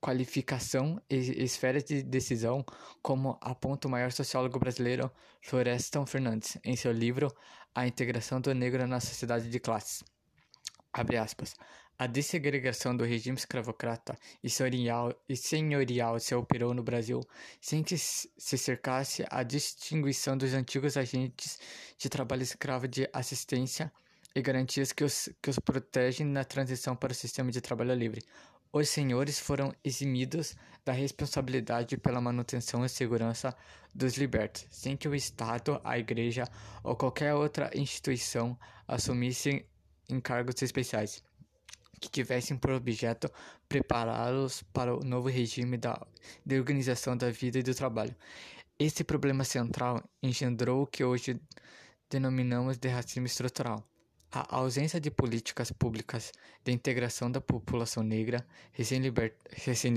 qualificação 0.00 1.00
e 1.08 1.44
esferas 1.44 1.84
de 1.84 2.02
decisão, 2.02 2.64
como 3.00 3.38
aponta 3.40 3.86
o 3.86 3.90
maior 3.90 4.10
sociólogo 4.10 4.58
brasileiro 4.58 5.08
Florestan 5.40 6.04
Fernandes 6.06 6.58
em 6.64 6.74
seu 6.74 6.90
livro 6.90 7.32
A 7.72 7.86
Integração 7.86 8.40
do 8.40 8.52
Negro 8.52 8.84
na 8.88 8.98
Sociedade 8.98 9.48
de 9.48 9.60
Classes. 9.60 10.02
Abre 10.92 11.16
aspas. 11.16 11.54
A 12.02 12.06
dessegregação 12.08 12.96
do 12.96 13.04
regime 13.04 13.38
escravocrata 13.38 14.18
e 14.42 14.50
senhorial, 14.50 15.14
e 15.28 15.36
senhorial 15.36 16.18
se 16.18 16.34
operou 16.34 16.74
no 16.74 16.82
Brasil 16.82 17.20
sem 17.60 17.80
que 17.84 17.96
se 17.96 18.58
cercasse 18.58 19.24
a 19.30 19.44
distinguição 19.44 20.36
dos 20.36 20.52
antigos 20.52 20.96
agentes 20.96 21.60
de 21.96 22.08
trabalho 22.08 22.42
escravo 22.42 22.88
de 22.88 23.08
assistência 23.12 23.92
e 24.34 24.42
garantias 24.42 24.90
que 24.90 25.04
os, 25.04 25.28
que 25.40 25.48
os 25.48 25.60
protegem 25.60 26.26
na 26.26 26.42
transição 26.42 26.96
para 26.96 27.12
o 27.12 27.14
sistema 27.14 27.52
de 27.52 27.60
trabalho 27.60 27.94
livre. 27.94 28.20
Os 28.72 28.88
senhores 28.88 29.38
foram 29.38 29.72
eximidos 29.84 30.56
da 30.84 30.90
responsabilidade 30.90 31.96
pela 31.96 32.20
manutenção 32.20 32.84
e 32.84 32.88
segurança 32.88 33.56
dos 33.94 34.16
libertos, 34.16 34.66
sem 34.72 34.96
que 34.96 35.06
o 35.06 35.14
Estado, 35.14 35.80
a 35.84 35.96
Igreja 36.00 36.48
ou 36.82 36.96
qualquer 36.96 37.32
outra 37.32 37.70
instituição 37.76 38.58
assumissem 38.88 39.64
encargos 40.10 40.60
especiais 40.60 41.22
que 42.02 42.08
tivessem 42.08 42.56
por 42.56 42.72
objeto 42.72 43.30
prepará-los 43.68 44.64
para 44.72 44.92
o 44.92 45.04
novo 45.04 45.28
regime 45.28 45.76
da, 45.78 46.04
de 46.44 46.58
organização 46.58 47.16
da 47.16 47.30
vida 47.30 47.60
e 47.60 47.62
do 47.62 47.72
trabalho. 47.74 48.14
Esse 48.76 49.04
problema 49.04 49.44
central 49.44 50.02
engendrou 50.20 50.82
o 50.82 50.86
que 50.86 51.04
hoje 51.04 51.40
denominamos 52.10 52.76
de 52.76 52.88
racismo 52.88 53.26
estrutural. 53.26 53.86
A 54.32 54.56
ausência 54.56 54.98
de 54.98 55.10
políticas 55.10 55.70
públicas 55.70 56.32
de 56.64 56.72
integração 56.72 57.30
da 57.30 57.40
população 57.40 58.02
negra 58.02 58.44
recém-liberta, 58.72 59.36
recém 59.52 59.94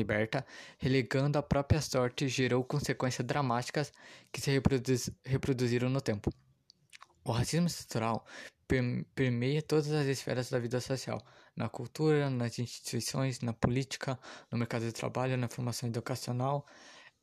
relegando 0.77 1.39
a 1.39 1.41
própria 1.41 1.81
sorte, 1.81 2.27
gerou 2.27 2.63
consequências 2.63 3.25
dramáticas 3.25 3.91
que 4.31 4.39
se 4.41 4.51
reproduz, 4.51 5.09
reproduziram 5.23 5.89
no 5.89 6.01
tempo. 6.01 6.29
O 7.23 7.31
racismo 7.31 7.65
estrutural 7.65 8.23
permeia 8.67 9.61
todas 9.61 9.91
as 9.91 10.07
esferas 10.07 10.49
da 10.49 10.59
vida 10.59 10.79
social, 10.81 11.21
na 11.55 11.69
cultura, 11.69 12.29
nas 12.29 12.59
instituições, 12.59 13.39
na 13.41 13.53
política, 13.53 14.19
no 14.51 14.57
mercado 14.57 14.85
de 14.85 14.91
trabalho, 14.91 15.37
na 15.37 15.47
formação 15.47 15.87
educacional, 15.87 16.65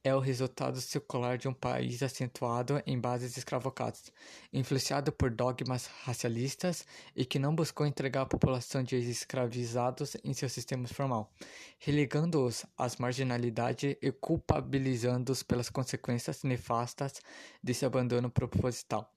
é 0.04 0.14
o 0.14 0.18
resultado 0.18 0.80
secular 0.80 1.38
de 1.38 1.46
um 1.46 1.54
país 1.54 2.02
acentuado 2.02 2.82
em 2.84 2.99
bases 2.99 3.37
escravocadas, 3.37 4.12
influenciado 4.52 5.12
por 5.12 5.30
dogmas 5.30 5.87
racialistas 6.04 6.84
e 7.14 7.25
que 7.25 7.38
não 7.38 7.54
buscou 7.54 7.87
entregar 7.87 8.22
a 8.22 8.26
população 8.26 8.82
de 8.82 8.96
escravizados 8.96 10.16
em 10.25 10.34
seu 10.34 10.49
sistema 10.49 10.88
formal, 10.88 11.32
relegando-os 11.78 12.66
às 12.76 12.96
marginalidade 12.96 13.96
e 14.02 14.11
culpabilizando-os 14.11 15.42
pelas 15.44 15.70
consequências 15.70 16.42
nefastas 16.42 17.20
desse 17.62 17.87
abandono 17.87 18.28
proposital. 18.28 19.08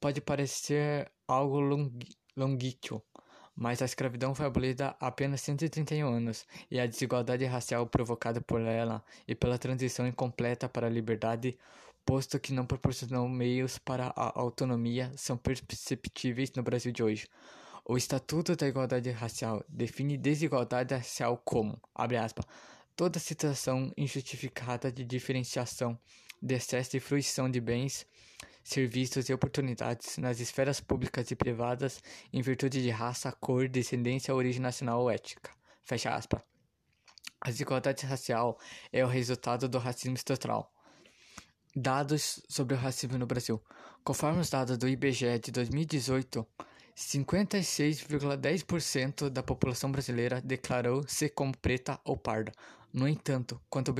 Pode 0.00 0.20
parecer 0.20 1.10
algo 1.26 1.60
longuíquo, 2.36 3.02
mas 3.54 3.80
a 3.80 3.86
escravidão 3.86 4.34
foi 4.34 4.46
abolida 4.46 4.94
há 5.00 5.06
apenas 5.06 5.40
131 5.40 6.06
anos, 6.06 6.46
e 6.70 6.78
a 6.78 6.86
desigualdade 6.86 7.44
racial 7.44 7.86
provocada 7.86 8.40
por 8.40 8.60
ela 8.60 9.02
e 9.26 9.34
pela 9.34 9.58
transição 9.58 10.06
incompleta 10.06 10.68
para 10.68 10.86
a 10.86 10.90
liberdade, 10.90 11.58
posto 12.04 12.38
que 12.38 12.52
não 12.52 12.66
proporcionou 12.66 13.28
meios 13.28 13.78
para 13.78 14.12
a 14.14 14.38
autonomia, 14.38 15.10
são 15.16 15.36
perceptíveis 15.36 16.52
no 16.54 16.62
Brasil 16.62 16.92
de 16.92 17.02
hoje. 17.02 17.26
O 17.84 17.96
Estatuto 17.96 18.54
da 18.56 18.66
Igualdade 18.66 19.10
Racial 19.10 19.64
define 19.68 20.18
desigualdade 20.18 20.92
racial 20.92 21.40
como, 21.44 21.80
abre 21.94 22.16
aspas, 22.16 22.44
toda 22.96 23.18
situação 23.18 23.92
injustificada 23.96 24.90
de 24.90 25.04
diferenciação, 25.04 25.98
de 26.42 26.54
excesso 26.54 26.90
de 26.92 27.00
fruição 27.00 27.48
de 27.50 27.60
bens, 27.60 28.04
serviços 28.66 29.28
e 29.28 29.32
oportunidades 29.32 30.18
nas 30.18 30.40
esferas 30.40 30.80
públicas 30.80 31.30
e 31.30 31.36
privadas 31.36 32.02
em 32.32 32.42
virtude 32.42 32.82
de 32.82 32.90
raça, 32.90 33.30
cor, 33.30 33.68
descendência, 33.68 34.34
origem 34.34 34.60
nacional 34.60 35.02
ou 35.02 35.08
ética. 35.08 35.52
Fecha 35.84 36.12
aspas. 36.12 36.42
A 37.40 37.48
desigualdade 37.48 38.04
racial 38.04 38.58
é 38.92 39.04
o 39.04 39.08
resultado 39.08 39.68
do 39.68 39.78
racismo 39.78 40.16
estrutural. 40.16 40.74
Dados 41.76 42.42
sobre 42.48 42.74
o 42.74 42.78
racismo 42.78 43.16
no 43.16 43.26
Brasil. 43.26 43.62
Conforme 44.02 44.40
os 44.40 44.50
dados 44.50 44.76
do 44.76 44.88
IBGE 44.88 45.38
de 45.38 45.52
2018, 45.52 46.44
56,10% 46.96 49.28
da 49.28 49.42
população 49.42 49.92
brasileira 49.92 50.40
declarou-se 50.40 51.28
como 51.28 51.54
preta 51.56 52.00
ou 52.04 52.16
parda. 52.16 52.52
No 52.92 53.06
entanto, 53.06 53.60
quando 53.68 53.94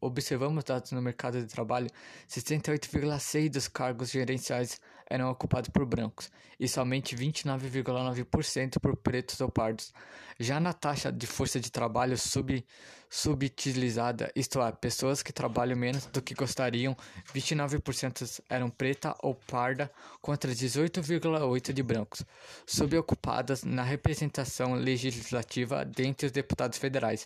observamos 0.00 0.64
dados 0.64 0.92
no 0.92 1.00
mercado 1.00 1.40
de 1.40 1.46
trabalho, 1.46 1.88
68,6% 2.28 3.48
dos 3.48 3.68
cargos 3.68 4.10
gerenciais 4.10 4.78
eram 5.08 5.30
ocupados 5.30 5.70
por 5.70 5.84
brancos 5.84 6.30
e 6.58 6.68
somente 6.68 7.16
29,9% 7.16 8.78
por 8.80 8.96
pretos 8.96 9.40
ou 9.40 9.48
pardos. 9.48 9.92
Já 10.38 10.58
na 10.58 10.72
taxa 10.72 11.12
de 11.12 11.26
força 11.26 11.60
de 11.60 11.70
trabalho 11.70 12.18
sub, 12.18 12.64
subutilizada, 13.08 14.32
isto 14.34 14.60
é, 14.60 14.72
pessoas 14.72 15.22
que 15.22 15.32
trabalham 15.32 15.76
menos 15.76 16.06
do 16.06 16.20
que 16.20 16.34
gostariam, 16.34 16.96
29% 17.32 18.42
eram 18.48 18.68
preta 18.68 19.14
ou 19.22 19.34
parda 19.34 19.90
contra 20.20 20.50
18,8% 20.50 21.72
de 21.72 21.82
brancos, 21.82 22.24
subocupadas 22.66 23.62
na 23.62 23.82
representação 23.82 24.74
legislativa 24.74 25.84
dentre 25.84 26.26
os 26.26 26.32
deputados 26.32 26.78
federais. 26.78 27.24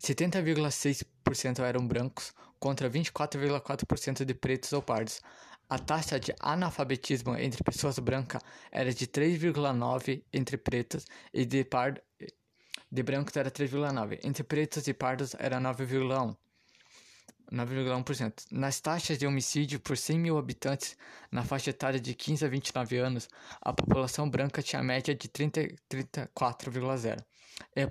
70,6% 0.00 1.60
eram 1.60 1.86
brancos 1.86 2.32
contra 2.58 2.88
24,4% 2.90 4.24
de 4.24 4.34
pretos 4.34 4.72
ou 4.72 4.82
pardos. 4.82 5.20
A 5.70 5.78
taxa 5.78 6.18
de 6.18 6.34
analfabetismo 6.40 7.36
entre 7.36 7.62
pessoas 7.62 7.98
brancas 7.98 8.40
era 8.72 8.92
de 8.92 9.06
3,9 9.06 10.22
entre 10.32 10.56
pretos 10.56 11.04
e 11.32 11.44
de 11.44 11.62
pardos 11.64 12.02
de 12.90 13.02
brancos 13.02 13.36
era 13.36 13.50
3,9. 13.50 14.18
Entre 14.24 14.42
pretos 14.42 14.88
e 14.88 14.94
pardos 14.94 15.34
era 15.38 15.60
9,1. 15.60 16.34
9,1%. 17.52 18.46
Nas 18.50 18.80
taxas 18.80 19.18
de 19.18 19.26
homicídio 19.26 19.80
por 19.80 19.96
100 19.96 20.18
mil 20.18 20.38
habitantes, 20.38 20.96
na 21.30 21.44
faixa 21.44 21.70
etária 21.70 22.00
de 22.00 22.14
15 22.14 22.44
a 22.44 22.48
29 22.48 22.96
anos, 22.98 23.28
a 23.60 23.72
população 23.72 24.28
branca 24.28 24.62
tinha 24.62 24.82
média 24.82 25.14
de 25.14 25.28
34,0 25.28 27.24
e 27.74 27.82
a 27.82 27.88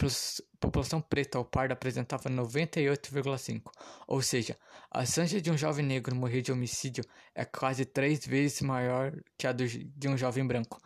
população 0.60 1.02
preta 1.02 1.38
ou 1.38 1.46
parda 1.46 1.74
apresentava 1.74 2.30
98,5. 2.30 3.72
Ou 4.08 4.22
seja, 4.22 4.58
a 4.92 5.06
chance 5.06 5.40
de 5.42 5.52
um 5.52 5.58
jovem 5.58 5.86
negro 5.86 6.16
morrer 6.16 6.42
de 6.42 6.52
homicídio 6.52 7.04
é 7.36 7.46
quase 7.46 7.86
três 7.86 8.26
vezes 8.26 8.62
maior 8.62 9.14
que 9.38 9.48
a 9.48 9.52
de 9.52 10.08
um 10.08 10.18
jovem 10.18 10.46
branco. 10.46 10.80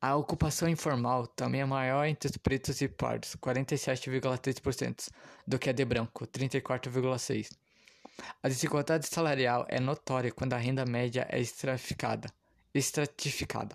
A 0.00 0.16
ocupação 0.16 0.68
informal 0.68 1.26
também 1.26 1.62
é 1.62 1.64
maior 1.64 2.04
entre 2.04 2.28
os 2.28 2.36
pretos 2.36 2.80
e 2.82 2.88
pardos, 2.88 3.36
47,3%, 3.36 5.08
do 5.46 5.58
que 5.58 5.70
a 5.70 5.72
de 5.72 5.84
branco, 5.84 6.26
34,6%. 6.26 7.63
A 8.42 8.48
desigualdade 8.48 9.06
salarial 9.06 9.64
é 9.68 9.80
notória 9.80 10.30
quando 10.30 10.52
a 10.52 10.58
renda 10.58 10.84
média 10.84 11.26
é 11.30 11.40
estratificada. 11.40 12.28
estratificada. 12.72 13.74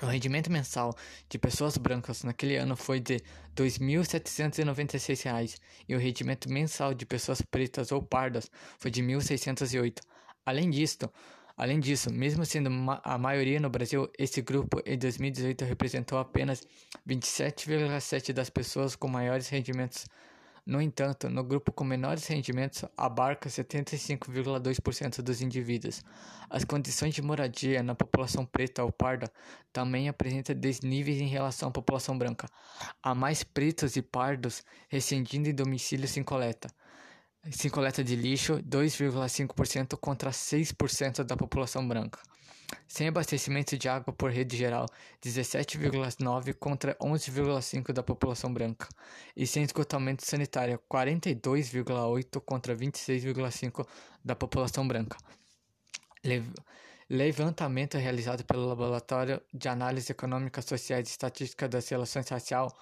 O 0.00 0.06
rendimento 0.06 0.50
mensal 0.50 0.96
de 1.28 1.38
pessoas 1.38 1.76
brancas 1.76 2.22
naquele 2.22 2.54
ano 2.54 2.76
foi 2.76 3.00
de 3.00 3.14
R$ 3.14 3.22
2.796 3.56 5.58
e 5.88 5.96
o 5.96 5.98
rendimento 5.98 6.48
mensal 6.48 6.94
de 6.94 7.04
pessoas 7.04 7.42
pretas 7.42 7.90
ou 7.90 8.00
pardas 8.00 8.48
foi 8.78 8.92
de 8.92 9.02
R$ 9.02 9.14
1.608. 9.14 9.98
Além 10.46 10.70
além 11.56 11.80
disso, 11.80 12.12
mesmo 12.12 12.46
sendo 12.46 12.70
a 13.02 13.18
maioria 13.18 13.58
no 13.58 13.68
Brasil, 13.68 14.08
esse 14.16 14.40
grupo 14.40 14.80
em 14.86 14.96
2018 14.96 15.64
representou 15.64 16.18
apenas 16.18 16.64
27,7% 17.06 18.32
das 18.32 18.48
pessoas 18.48 18.94
com 18.94 19.08
maiores 19.08 19.48
rendimentos 19.48 20.06
no 20.68 20.82
entanto, 20.82 21.30
no 21.30 21.42
grupo 21.42 21.72
com 21.72 21.82
menores 21.82 22.26
rendimentos, 22.26 22.84
abarca 22.94 23.48
75,2% 23.48 25.22
dos 25.22 25.40
indivíduos. 25.40 26.04
As 26.50 26.62
condições 26.62 27.14
de 27.14 27.22
moradia 27.22 27.82
na 27.82 27.94
população 27.94 28.44
preta 28.44 28.84
ou 28.84 28.92
parda 28.92 29.32
também 29.72 30.10
apresentam 30.10 30.54
desníveis 30.54 31.22
em 31.22 31.26
relação 31.26 31.70
à 31.70 31.72
população 31.72 32.18
branca. 32.18 32.46
Há 33.02 33.14
mais 33.14 33.42
pretos 33.42 33.96
e 33.96 34.02
pardos 34.02 34.62
residindo 34.90 35.48
em 35.48 35.54
domicílios 35.54 36.10
sem 36.10 36.22
coleta. 36.22 36.68
Sem 37.50 37.70
coleta 37.70 38.04
de 38.04 38.14
lixo, 38.14 38.62
2,5% 38.62 39.96
contra 39.96 40.30
6% 40.30 41.24
da 41.24 41.34
população 41.34 41.88
branca. 41.88 42.20
Sem 42.86 43.08
abastecimento 43.08 43.76
de 43.76 43.88
água 43.88 44.12
por 44.12 44.30
rede 44.30 44.56
geral, 44.56 44.86
17,9 45.22 46.54
contra 46.54 46.94
11,5 46.96 47.92
da 47.92 48.02
população 48.02 48.52
branca. 48.52 48.88
E 49.36 49.46
sem 49.46 49.62
esgotamento 49.62 50.24
sanitário, 50.24 50.80
42,8 50.90 52.40
contra 52.40 52.74
26,5 52.74 53.86
da 54.24 54.34
população 54.34 54.86
branca. 54.86 55.16
Levantamento 57.08 57.96
realizado 57.96 58.44
pelo 58.44 58.66
Laboratório 58.66 59.40
de 59.52 59.68
Análise 59.68 60.12
Econômica, 60.12 60.60
Sociais 60.60 61.08
e 61.08 61.10
Estatística 61.10 61.68
das 61.68 61.88
Relações 61.88 62.28
Raciais 62.28 62.72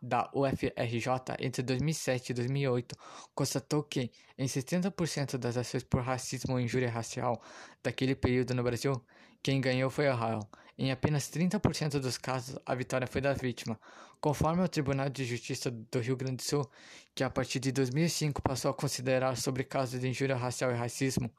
da 0.00 0.30
UFRJ 0.32 1.36
entre 1.40 1.62
2007 1.62 2.30
e 2.30 2.34
2008 2.34 2.96
constatou 3.34 3.82
que, 3.82 4.10
em 4.38 4.46
70% 4.46 5.36
das 5.36 5.56
ações 5.56 5.82
por 5.82 6.00
racismo 6.02 6.54
ou 6.54 6.60
injúria 6.60 6.90
racial 6.90 7.42
daquele 7.82 8.14
período 8.14 8.54
no 8.54 8.62
Brasil, 8.62 8.94
quem 9.44 9.60
ganhou 9.60 9.90
foi 9.90 10.06
Israel. 10.06 10.40
Em 10.78 10.90
apenas 10.90 11.30
30% 11.30 12.00
dos 12.00 12.16
casos, 12.16 12.58
a 12.64 12.74
vitória 12.74 13.06
foi 13.06 13.20
da 13.20 13.34
vítima. 13.34 13.78
Conforme 14.18 14.62
o 14.62 14.68
Tribunal 14.68 15.10
de 15.10 15.22
Justiça 15.22 15.70
do 15.70 16.00
Rio 16.00 16.16
Grande 16.16 16.36
do 16.36 16.42
Sul, 16.42 16.66
que 17.14 17.22
a 17.22 17.28
partir 17.28 17.60
de 17.60 17.70
2005 17.70 18.40
passou 18.40 18.70
a 18.70 18.74
considerar 18.74 19.36
sobre 19.36 19.62
casos 19.62 20.00
de 20.00 20.08
injúria 20.08 20.34
racial 20.34 20.70
e 20.70 20.74
racismo, 20.74 21.30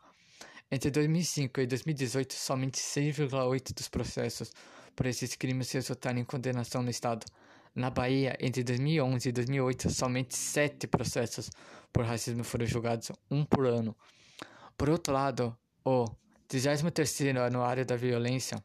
entre 0.72 0.92
2005 0.92 1.62
e 1.62 1.66
2018, 1.66 2.34
somente 2.36 2.80
6,8% 2.80 3.74
dos 3.74 3.90
processos 3.90 4.52
por 4.96 5.08
esses 5.08 5.36
crimes 5.36 5.72
resultaram 5.72 6.20
em 6.20 6.24
condenação 6.24 6.84
no 6.84 6.92
Estado. 6.92 7.26
Na 7.74 7.90
Bahia, 7.90 8.38
entre 8.40 8.64
2011 8.64 9.30
e 9.30 9.32
2008, 9.32 9.90
somente 9.90 10.38
sete 10.38 10.86
processos 10.86 11.50
por 11.92 12.06
racismo 12.06 12.44
foram 12.44 12.68
julgados, 12.68 13.12
um 13.32 13.44
por 13.44 13.66
ano. 13.66 13.96
Por 14.78 14.90
outro 14.90 15.12
lado, 15.12 15.58
o 15.84 16.06
33º 16.50 17.38
Anuário 17.46 17.86
da 17.86 17.96
Violência, 17.96 18.64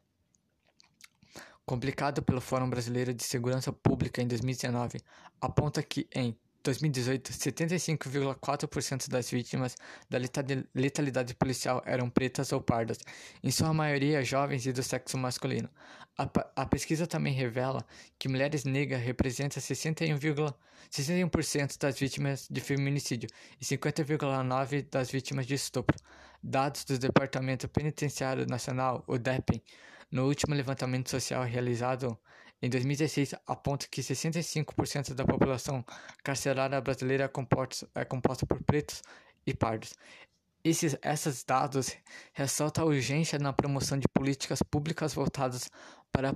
complicado 1.65 2.21
pelo 2.21 2.41
Fórum 2.41 2.69
Brasileiro 2.69 3.13
de 3.13 3.23
Segurança 3.23 3.71
Pública 3.71 4.21
em 4.21 4.27
2019, 4.27 4.99
aponta 5.41 5.81
que 5.81 6.07
em 6.13 6.35
2018, 6.63 7.31
75,4% 7.33 9.09
das 9.09 9.31
vítimas 9.31 9.75
da 10.09 10.19
letalidade 10.75 11.33
policial 11.33 11.81
eram 11.85 12.09
pretas 12.09 12.51
ou 12.51 12.61
pardas, 12.61 12.99
em 13.43 13.49
sua 13.49 13.73
maioria 13.73 14.23
jovens 14.23 14.65
e 14.65 14.71
do 14.71 14.83
sexo 14.83 15.17
masculino. 15.17 15.69
A, 16.17 16.29
a 16.55 16.65
pesquisa 16.65 17.07
também 17.07 17.33
revela 17.33 17.83
que 18.19 18.29
mulheres 18.29 18.63
negras 18.63 19.01
representam 19.01 19.61
61,61% 19.61 20.51
61 20.91 21.67
das 21.79 21.99
vítimas 21.99 22.47
de 22.49 22.61
feminicídio 22.61 23.29
e 23.59 23.65
50,9% 23.65 24.87
das 24.91 25.09
vítimas 25.09 25.47
de 25.47 25.55
estupro. 25.55 25.97
Dados 26.43 26.83
do 26.85 26.97
Departamento 26.97 27.69
Penitenciário 27.69 28.47
Nacional, 28.47 29.03
o 29.05 29.17
DEPEN, 29.17 29.61
no 30.11 30.25
último 30.25 30.55
levantamento 30.55 31.09
social 31.09 31.43
realizado 31.43 32.17
em 32.61 32.69
2016, 32.69 33.35
aponta 33.45 33.87
que 33.87 34.01
65% 34.01 35.13
da 35.13 35.23
população 35.23 35.85
carcerária 36.23 36.81
brasileira 36.81 37.25
é 37.25 37.27
composta, 37.27 37.87
é 37.93 38.03
composta 38.03 38.45
por 38.45 38.61
pretos 38.63 39.03
e 39.45 39.53
pardos. 39.53 39.93
Esses, 40.63 40.97
esses 41.03 41.43
dados 41.43 41.95
ressaltam 42.33 42.83
a 42.83 42.87
urgência 42.87 43.37
na 43.39 43.53
promoção 43.53 43.97
de 43.97 44.07
políticas 44.07 44.63
públicas 44.63 45.13
voltadas 45.13 45.69
para 46.11 46.31
a 46.31 46.35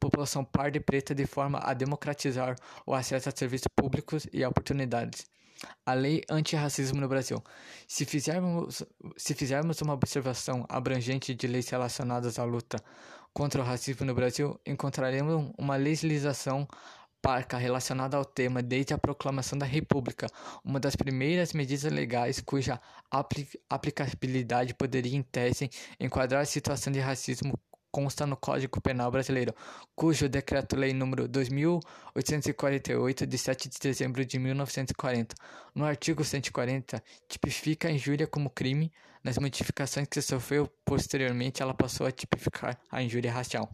população 0.00 0.44
parda 0.44 0.76
e 0.76 0.80
preta 0.80 1.14
de 1.14 1.26
forma 1.26 1.58
a 1.58 1.72
democratizar 1.72 2.56
o 2.86 2.94
acesso 2.94 3.28
a 3.28 3.32
serviços 3.32 3.68
públicos 3.74 4.26
e 4.32 4.44
oportunidades. 4.44 5.26
A 5.84 5.92
lei 5.94 6.22
antirracismo 6.30 7.00
no 7.00 7.08
Brasil. 7.08 7.42
Se 7.86 8.04
fizermos, 8.04 8.82
se 9.16 9.34
fizermos 9.34 9.80
uma 9.80 9.94
observação 9.94 10.64
abrangente 10.68 11.34
de 11.34 11.46
leis 11.46 11.68
relacionadas 11.68 12.38
à 12.38 12.44
luta 12.44 12.78
contra 13.32 13.60
o 13.60 13.64
racismo 13.64 14.06
no 14.06 14.14
Brasil, 14.14 14.58
encontraremos 14.66 15.52
uma 15.58 15.76
legislação 15.76 16.66
parca 17.20 17.56
relacionada 17.56 18.16
ao 18.16 18.24
tema 18.24 18.62
desde 18.62 18.94
a 18.94 18.98
proclamação 18.98 19.58
da 19.58 19.66
República, 19.66 20.28
uma 20.64 20.78
das 20.78 20.94
primeiras 20.94 21.52
medidas 21.52 21.90
legais 21.92 22.40
cuja 22.40 22.80
aplicabilidade 23.68 24.74
poderia, 24.74 25.16
em 25.16 25.22
tese, 25.22 25.68
enquadrar 25.98 26.42
a 26.42 26.46
situação 26.46 26.92
de 26.92 27.00
racismo 27.00 27.58
consta 27.90 28.26
no 28.26 28.36
Código 28.36 28.80
Penal 28.80 29.10
Brasileiro, 29.10 29.54
cujo 29.94 30.28
Decreto-Lei 30.28 30.92
nº 30.92 31.28
2848 31.28 33.26
de 33.26 33.38
7 33.38 33.68
de 33.68 33.88
dezembro 33.88 34.24
de 34.24 34.38
1940, 34.38 35.34
no 35.74 35.86
artigo 35.86 36.22
140, 36.24 37.02
tipifica 37.26 37.88
a 37.88 37.90
injúria 37.92 38.26
como 38.26 38.50
crime. 38.50 38.92
Nas 39.22 39.38
modificações 39.38 40.06
que 40.08 40.20
sofreu 40.20 40.68
posteriormente, 40.84 41.62
ela 41.62 41.74
passou 41.74 42.06
a 42.06 42.12
tipificar 42.12 42.78
a 42.90 43.02
injúria 43.02 43.32
racial. 43.32 43.68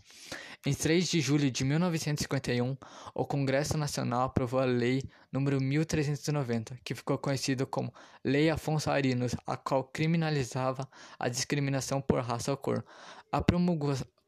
Em 0.67 0.73
3 0.73 1.11
de 1.11 1.21
julho 1.21 1.51
de 1.51 1.63
1951, 1.63 2.77
o 3.15 3.27
Congresso 3.27 3.77
Nacional 3.77 4.23
aprovou 4.23 4.61
a 4.61 4.65
Lei 4.65 5.03
nº 5.31 5.61
1390, 5.61 6.79
que 6.83 6.95
ficou 6.95 7.19
conhecida 7.19 7.67
como 7.67 7.93
Lei 8.25 8.49
Afonso 8.49 8.91
Arinos, 8.91 9.37
a 9.47 9.59
qual 9.59 9.85
criminalizava 9.85 10.89
a 11.19 11.29
discriminação 11.29 12.01
por 12.01 12.21
raça 12.23 12.51
ou 12.51 12.57
cor. 12.57 12.83
A 13.31 13.43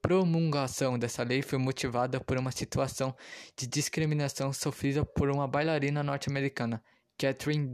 promulgação 0.02 0.98
dessa 0.98 1.22
lei 1.22 1.40
foi 1.40 1.58
motivada 1.58 2.20
por 2.20 2.36
uma 2.36 2.52
situação 2.52 3.16
de 3.56 3.66
discriminação 3.66 4.52
sofrida 4.52 5.06
por 5.06 5.30
uma 5.30 5.48
bailarina 5.48 6.02
norte-americana, 6.02 6.82
Catherine 7.16 7.66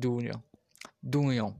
Dunyon, 1.02 1.52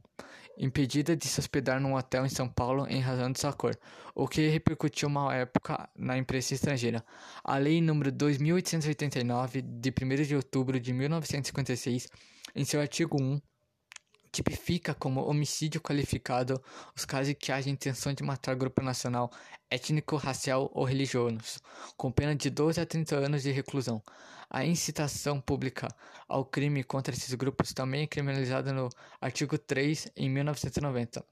impedida 0.57 1.17
de 1.17 1.27
se 1.27 1.41
hospedar 1.41 1.81
num 1.81 1.95
hotel 1.95 2.27
em 2.27 2.29
São 2.29 2.49
Paulo 2.49 2.87
em 2.89 3.01
razão 3.01 3.31
de 3.31 3.41
sua 3.41 3.53
cor, 3.53 3.77
o 4.15 4.29
que 4.29 4.49
repercutiu 4.49 5.09
uma 5.09 5.35
época 5.35 5.89
na 5.97 6.17
imprensa 6.19 6.55
estrangeira. 6.55 7.05
A 7.43 7.57
Lei 7.59 7.81
nº 7.81 8.11
2889, 8.11 9.63
de 9.63 9.91
1 9.91 10.23
de 10.23 10.37
outubro 10.37 10.79
de 10.79 10.93
1956, 10.93 12.09
em 12.55 12.65
seu 12.65 12.81
artigo 12.81 13.17
1, 13.21 13.41
tipifica 14.33 14.95
como 14.95 15.27
homicídio 15.29 15.81
qualificado 15.81 16.61
os 16.97 17.05
casos 17.05 17.35
que 17.39 17.53
haja 17.53 17.69
intenção 17.69 18.15
de 18.15 18.23
matar 18.23 18.57
grupo 18.57 18.83
nacional, 18.83 19.31
étnico, 19.71 20.17
racial 20.17 20.71
ou 20.75 20.85
religioso, 20.85 21.61
com 21.97 22.11
pena 22.11 22.35
de 22.35 22.49
12 22.49 22.81
a 22.81 22.87
30 22.87 23.17
anos 23.17 23.43
de 23.43 23.51
reclusão. 23.51 24.03
A 24.55 24.67
incitação 24.67 25.41
pública 25.41 25.89
ao 26.29 26.45
crime 26.45 26.85
contra 26.85 27.15
esses 27.15 27.33
grupos 27.33 27.73
também 27.73 28.03
é 28.03 28.07
criminalizada 28.07 28.71
no 28.71 28.91
artigo 29.19 29.57
3 29.57 30.13
em 30.15 30.29
1990. 30.29 31.25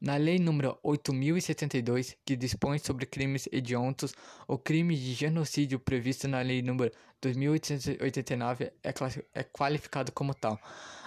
Na 0.00 0.16
Lei 0.16 0.38
nº 0.38 0.78
8072, 0.80 2.16
que 2.24 2.36
dispõe 2.36 2.78
sobre 2.78 3.04
crimes 3.04 3.48
hediondos, 3.50 4.14
o 4.46 4.56
crime 4.56 4.96
de 4.96 5.12
genocídio 5.12 5.80
previsto 5.80 6.28
na 6.28 6.40
Lei 6.40 6.62
nº 6.62 6.92
2889 7.20 8.72
é, 8.84 8.94
é 9.34 9.42
qualificado 9.42 10.12
como 10.12 10.32
tal. 10.32 10.56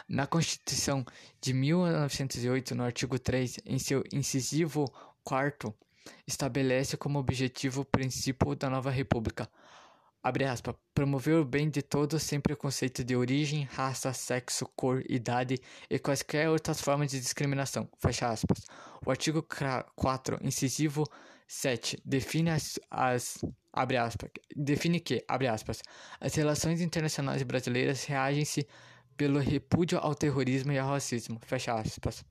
Na 0.10 0.28
Constituição 0.28 1.06
de 1.40 1.54
1908, 1.54 2.76
no 2.76 2.84
artigo 2.84 3.18
3, 3.18 3.60
em 3.66 3.80
seu 3.80 4.04
incisivo 4.12 4.92
4 5.24 5.74
estabelece 6.28 6.98
como 6.98 7.18
objetivo 7.18 7.82
o 7.82 7.86
princípio 7.86 8.56
da 8.56 8.70
nova 8.70 8.90
república, 8.90 9.50
abre 10.24 10.46
aspas, 10.46 10.76
promover 10.94 11.36
o 11.36 11.46
bem 11.46 11.70
de 11.70 11.82
todos 11.82 12.22
sem 12.24 12.40
preconceito 12.40 13.04
de 13.04 13.16
origem, 13.16 13.64
raça, 13.64 14.14
sexo, 14.14 14.66
cor, 14.76 15.04
idade 15.10 15.60
e 15.90 15.98
quaisquer 15.98 16.50
outras 16.50 16.80
formas 16.82 17.12
de 17.12 17.20
discriminação, 17.20 17.90
fecha 17.98 18.30
aspas. 18.30 18.66
O 19.06 19.10
artigo 19.10 19.46
4, 19.96 20.38
incisivo 20.42 21.08
7, 21.48 22.02
define 22.06 22.52
as, 22.52 22.80
as 22.90 23.44
abre 23.74 23.98
aspas, 23.98 24.30
define 24.56 25.00
que, 25.00 25.24
abre 25.28 25.48
aspas, 25.48 25.82
as 26.20 26.36
relações 26.36 26.82
internacionais 26.82 27.42
brasileiras 27.44 28.06
reagem-se 28.06 28.68
pelo 29.18 29.40
repúdio 29.40 30.00
ao 30.00 30.16
terrorismo 30.16 30.72
e 30.72 30.80
ao 30.80 30.90
racismo, 30.90 31.40
fecha 31.46 31.74
aspas. 31.74 32.24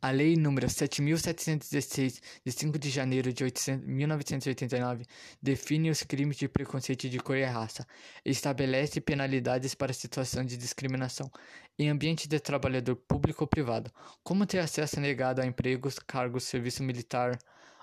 A 0.00 0.10
Lei 0.10 0.34
nº 0.34 0.66
7.716, 0.66 2.20
de 2.44 2.52
5 2.52 2.76
de 2.76 2.90
janeiro 2.90 3.32
de 3.32 3.44
1989, 3.84 5.04
define 5.40 5.90
os 5.90 6.02
crimes 6.02 6.36
de 6.36 6.48
preconceito 6.48 7.08
de 7.08 7.18
cor 7.20 7.36
e 7.36 7.44
raça 7.44 7.86
e 8.24 8.30
estabelece 8.30 9.00
penalidades 9.00 9.76
para 9.76 9.92
situação 9.92 10.44
de 10.44 10.56
discriminação 10.56 11.30
em 11.78 11.88
ambiente 11.88 12.26
de 12.26 12.40
trabalhador 12.40 12.96
público 12.96 13.44
ou 13.44 13.48
privado, 13.48 13.92
como 14.24 14.44
ter 14.44 14.58
acesso 14.58 14.98
negado 14.98 15.40
a 15.40 15.46
empregos, 15.46 15.98
cargos, 16.00 16.44
serviço 16.44 16.82
militar 16.82 17.38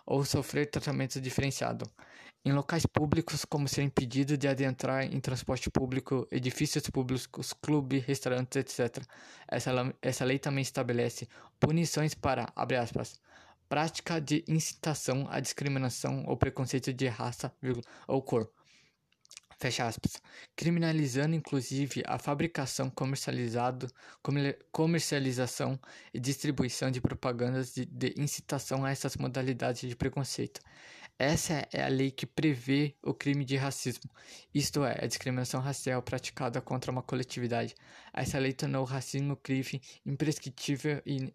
ou 0.06 0.26
sofrer 0.26 0.70
tratamento 0.70 1.20
diferenciado 1.22 1.90
em 2.44 2.54
locais 2.54 2.86
públicos, 2.86 3.44
como 3.44 3.68
ser 3.68 3.84
impedido 3.84 4.38
de 4.38 4.48
adentrar 4.48 5.04
em 5.04 5.20
transporte 5.20 5.70
público, 5.70 6.28
edifícios 6.32 6.90
públicos, 6.90 7.54
clubes, 7.54 8.04
restaurantes, 8.06 8.56
etc. 8.58 9.04
Essa, 9.48 9.72
essa 10.02 10.26
lei 10.26 10.40
também 10.40 10.62
estabelece 10.62 11.28
punições 11.60 12.14
para, 12.14 12.52
abre 12.56 12.78
aspas, 12.78 13.20
prática 13.68 14.20
de 14.20 14.44
incitação 14.48 15.28
à 15.30 15.40
discriminação 15.40 16.24
ou 16.28 16.38
preconceito 16.38 16.94
de 16.94 17.08
raça 17.08 17.54
vírgula, 17.62 17.84
ou 18.08 18.22
cor. 18.22 18.50
Fecha 19.60 19.86
aspas. 19.86 20.22
Criminalizando 20.56 21.36
inclusive 21.36 22.02
a 22.06 22.18
fabricação, 22.18 22.90
comercializado, 22.90 23.88
comercialização 24.72 25.78
e 26.14 26.20
distribuição 26.20 26.90
de 26.90 27.02
propagandas 27.02 27.74
de, 27.74 27.86
de 27.86 28.14
incitação 28.18 28.86
a 28.86 28.92
essas 28.92 29.18
modalidades 29.18 29.90
de 29.90 29.96
preconceito. 29.98 30.62
Essa 31.18 31.68
é 31.74 31.84
a 31.84 31.90
lei 31.90 32.10
que 32.10 32.26
prevê 32.26 32.96
o 33.04 33.14
crime 33.14 33.44
de 33.44 33.58
racismo, 33.58 34.10
isto 34.54 34.86
é, 34.86 35.04
a 35.04 35.08
discriminação 35.08 35.60
racial 35.60 36.02
praticada 36.02 36.62
contra 36.62 36.90
uma 36.90 37.04
coletividade. 37.04 37.76
Essa 38.14 38.40
lei 38.40 38.54
tornou 38.54 38.84
o 38.84 38.86
racismo 38.86 39.36
crime 39.36 39.82
imprescritível 40.06 41.02
e, 41.06 41.34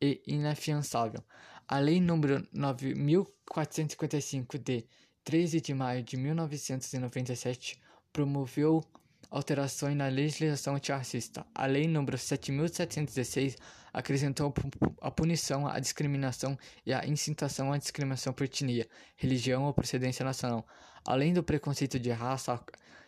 e 0.00 0.22
inafiançável. 0.28 1.24
A 1.66 1.80
Lei 1.80 1.98
nº 2.00 2.46
9455 2.52 4.58
de 4.58 4.84
13 5.24 5.60
de 5.60 5.74
maio 5.74 6.02
de 6.02 6.16
1997 6.16 7.80
promoveu 8.12 8.82
alterações 9.30 9.96
na 9.96 10.08
legislação 10.08 10.74
antirracista. 10.74 11.46
A 11.54 11.66
Lei 11.66 11.86
nº 11.86 12.16
7716 12.16 13.56
acrescentou 13.92 14.52
a 15.00 15.10
punição 15.10 15.66
à 15.66 15.78
discriminação 15.78 16.58
e 16.84 16.92
a 16.92 17.06
incitação 17.06 17.72
à 17.72 17.78
discriminação 17.78 18.32
por 18.32 18.44
etnia, 18.44 18.88
religião 19.16 19.64
ou 19.64 19.74
procedência 19.74 20.24
nacional. 20.24 20.66
Além 21.04 21.32
do 21.32 21.42
preconceito 21.42 21.98
de 21.98 22.10
raça 22.10 22.60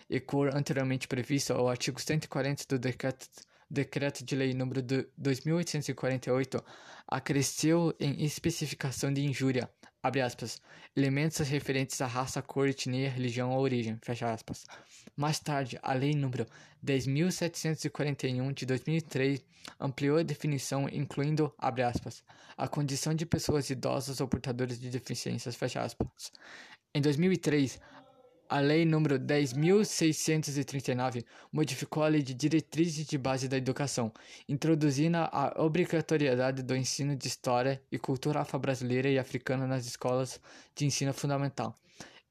e 0.09 0.21
cor 0.21 0.55
anteriormente 0.55 1.09
previsto, 1.09 1.55
o 1.55 1.69
artigo 1.69 2.01
140 2.01 2.65
do 2.69 2.79
decreto 2.79 3.29
Decreto 3.73 4.23
de 4.23 4.37
Lei 4.37 4.53
número 4.53 4.83
2848 5.17 6.63
acresceu 7.09 7.97
em 7.99 8.23
especificação 8.23 9.11
de 9.11 9.25
injúria, 9.25 9.67
abre 10.03 10.21
aspas, 10.21 10.61
elementos 10.95 11.39
referentes 11.39 11.99
à 12.03 12.07
raça, 12.07 12.43
cor, 12.43 12.69
etnia, 12.69 13.09
religião 13.09 13.51
ou 13.51 13.63
origem, 13.63 13.99
fecha 14.03 14.31
aspas. 14.31 14.67
Mais 15.17 15.41
tarde, 15.41 15.79
a 15.83 15.95
Lei 15.95 16.15
número 16.15 16.47
10.741 16.85 18.53
de 18.53 18.67
2003 18.67 19.43
ampliou 19.81 20.19
a 20.19 20.23
definição, 20.23 20.87
incluindo, 20.91 21.51
abre 21.57 21.83
aspas, 21.83 22.23
a 22.59 22.69
condição 22.69 23.15
de 23.15 23.25
pessoas 23.25 23.71
idosas 23.71 24.21
ou 24.21 24.29
portadoras 24.29 24.79
de 24.79 24.91
deficiências, 24.91 25.57
fecha 25.57 25.81
aspas. 25.81 26.31
Em 26.95 27.01
2003, 27.01 27.81
a 28.53 28.61
Lei 28.61 28.85
nº 28.85 29.19
10.639 29.19 31.25
modificou 31.51 32.03
a 32.03 32.09
Lei 32.09 32.23
de 32.23 32.35
Diretrizes 32.35 33.07
de 33.07 33.17
Base 33.17 33.49
da 33.49 33.57
Educação, 33.57 34.13
introduzindo 34.47 35.17
a 35.17 35.55
obrigatoriedade 35.57 36.63
do 36.63 36.77
ensino 36.77 37.17
de 37.17 37.29
História 37.29 37.81
e 37.91 37.99
Cultura 37.99 38.41
afro-brasileira 38.41 39.09
e 39.09 39.19
africana 39.19 39.67
nas 39.67 39.87
escolas 39.87 40.39
de 40.75 40.85
ensino 40.85 41.15
fundamental. 41.15 41.75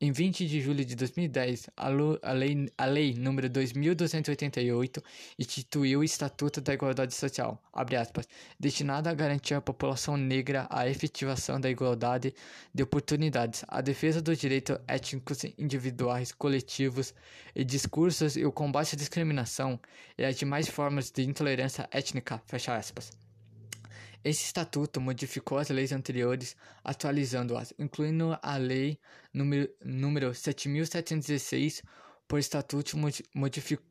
Em 0.03 0.11
20 0.11 0.47
de 0.47 0.59
julho 0.59 0.83
de 0.83 0.95
2010, 0.95 1.69
a, 1.77 1.85
a, 1.85 2.33
lei, 2.33 2.67
a 2.75 2.85
Lei 2.85 3.13
nº 3.13 3.47
2.288 3.47 4.99
instituiu 5.37 5.99
o 5.99 6.03
Estatuto 6.03 6.59
da 6.59 6.73
Igualdade 6.73 7.13
Social, 7.13 7.61
aspas, 7.71 8.27
destinado 8.59 9.09
a 9.09 9.13
garantir 9.13 9.53
à 9.53 9.61
população 9.61 10.17
negra 10.17 10.65
a 10.71 10.89
efetivação 10.89 11.61
da 11.61 11.69
igualdade 11.69 12.33
de 12.73 12.81
oportunidades, 12.81 13.63
a 13.67 13.79
defesa 13.79 14.23
dos 14.23 14.39
direitos 14.39 14.79
étnicos 14.87 15.43
individuais, 15.55 16.31
coletivos 16.31 17.13
e 17.53 17.63
discursos 17.63 18.35
e 18.35 18.43
o 18.43 18.51
combate 18.51 18.95
à 18.95 18.97
discriminação 18.97 19.79
e 20.17 20.25
às 20.25 20.35
demais 20.35 20.67
formas 20.67 21.11
de 21.11 21.21
intolerância 21.21 21.87
étnica, 21.91 22.41
fecha 22.47 22.75
aspas. 22.75 23.11
Esse 24.23 24.45
estatuto 24.45 25.01
modificou 25.01 25.57
as 25.57 25.69
leis 25.69 25.91
anteriores, 25.91 26.55
atualizando-as, 26.83 27.73
incluindo 27.79 28.37
a 28.41 28.57
Lei 28.57 28.99
número, 29.33 29.67
número 29.83 30.29
7.716, 30.29 31.81
por 32.27 32.39
estatuto 32.39 32.97
modificou 33.33 33.90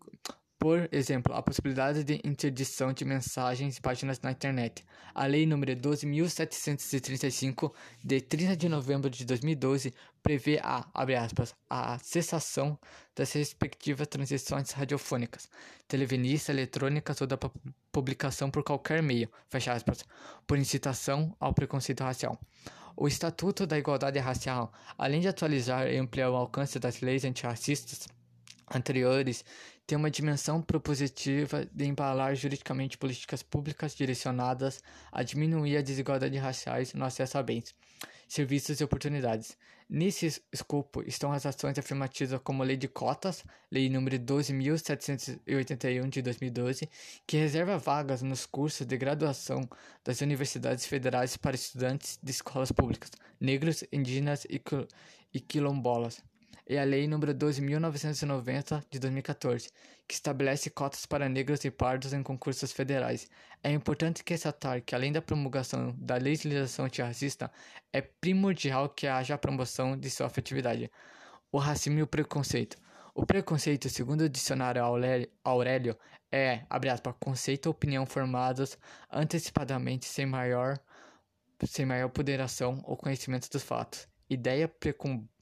por 0.60 0.90
exemplo, 0.92 1.34
a 1.34 1.42
possibilidade 1.42 2.04
de 2.04 2.20
interdição 2.22 2.92
de 2.92 3.02
mensagens 3.02 3.78
e 3.78 3.80
páginas 3.80 4.20
na 4.20 4.30
internet. 4.30 4.84
A 5.14 5.24
Lei 5.24 5.46
nº 5.46 5.74
12.735, 5.74 7.72
de 8.04 8.20
30 8.20 8.58
de 8.58 8.68
novembro 8.68 9.08
de 9.08 9.24
2012, 9.24 9.94
prevê 10.22 10.60
a, 10.62 10.86
aspas, 11.24 11.54
a 11.68 11.98
cessação 12.00 12.78
das 13.16 13.32
respectivas 13.32 14.06
transições 14.06 14.72
radiofônicas, 14.72 15.48
televinistas, 15.88 16.50
eletrônicas 16.54 17.18
ou 17.22 17.26
da 17.26 17.38
publicação 17.90 18.50
por 18.50 18.62
qualquer 18.62 19.02
meio, 19.02 19.30
aspas, 19.50 20.04
por 20.46 20.58
incitação 20.58 21.34
ao 21.40 21.54
preconceito 21.54 22.04
racial. 22.04 22.38
O 22.94 23.08
Estatuto 23.08 23.66
da 23.66 23.78
Igualdade 23.78 24.18
Racial, 24.18 24.70
além 24.98 25.22
de 25.22 25.28
atualizar 25.28 25.86
e 25.86 25.96
ampliar 25.96 26.28
o 26.28 26.36
alcance 26.36 26.78
das 26.78 27.00
leis 27.00 27.24
antirracistas, 27.24 28.06
anteriores 28.70 29.44
tem 29.86 29.98
uma 29.98 30.10
dimensão 30.10 30.62
propositiva 30.62 31.66
de 31.72 31.84
embalar 31.84 32.34
juridicamente 32.36 32.96
políticas 32.96 33.42
públicas 33.42 33.94
direcionadas 33.94 34.82
a 35.10 35.22
diminuir 35.22 35.76
a 35.76 35.82
desigualdade 35.82 36.38
raciais 36.38 36.94
no 36.94 37.04
acesso 37.04 37.38
a 37.38 37.42
bens, 37.42 37.74
serviços 38.28 38.80
e 38.80 38.84
oportunidades. 38.84 39.56
Nesse 39.92 40.40
escopo 40.52 41.02
estão 41.02 41.32
as 41.32 41.44
ações 41.44 41.76
afirmativas 41.76 42.40
como 42.44 42.62
a 42.62 42.66
Lei 42.66 42.76
de 42.76 42.86
Cotas, 42.86 43.44
Lei 43.72 43.88
nº 43.88 44.24
12.781 44.24 46.08
de 46.08 46.22
2012, 46.22 46.88
que 47.26 47.36
reserva 47.36 47.76
vagas 47.76 48.22
nos 48.22 48.46
cursos 48.46 48.86
de 48.86 48.96
graduação 48.96 49.68
das 50.04 50.20
universidades 50.20 50.86
federais 50.86 51.36
para 51.36 51.56
estudantes 51.56 52.20
de 52.22 52.30
escolas 52.30 52.70
públicas, 52.70 53.10
negros, 53.40 53.82
indígenas 53.92 54.46
e 54.48 55.40
quilombolas 55.40 56.22
e 56.68 56.78
a 56.78 56.84
Lei 56.84 57.06
nº 57.06 57.34
12.990 57.34 58.84
de 58.88 58.98
2014, 58.98 59.70
que 60.06 60.14
estabelece 60.14 60.70
cotas 60.70 61.04
para 61.04 61.28
negros 61.28 61.64
e 61.64 61.70
pardos 61.70 62.12
em 62.12 62.22
concursos 62.22 62.70
federais. 62.72 63.28
É 63.62 63.72
importante 63.72 64.22
ressaltar 64.26 64.80
que, 64.82 64.94
além 64.94 65.12
da 65.12 65.20
promulgação 65.20 65.94
da 65.98 66.16
legislação 66.16 66.84
antirracista, 66.84 67.50
é 67.92 68.00
primordial 68.00 68.88
que 68.88 69.06
haja 69.06 69.34
a 69.34 69.38
promoção 69.38 69.98
de 69.98 70.08
sua 70.08 70.26
afetividade. 70.26 70.90
O 71.50 71.58
racismo 71.58 71.98
e 71.98 72.02
o 72.02 72.06
preconceito. 72.06 72.76
O 73.12 73.26
preconceito, 73.26 73.88
segundo 73.88 74.20
o 74.22 74.28
dicionário 74.28 74.82
Aurélio, 75.44 75.98
é, 76.30 76.64
abre 76.70 76.88
aspas, 76.90 77.14
conceito 77.18 77.66
ou 77.66 77.72
opinião 77.72 78.06
formados 78.06 78.78
antecipadamente 79.10 80.06
sem 80.06 80.24
maior, 80.24 80.78
sem 81.66 81.84
maior 81.84 82.08
ponderação 82.08 82.80
ou 82.84 82.96
conhecimento 82.96 83.50
dos 83.50 83.64
fatos. 83.64 84.08
Ideia 84.28 84.68
preconcebida 84.68 85.39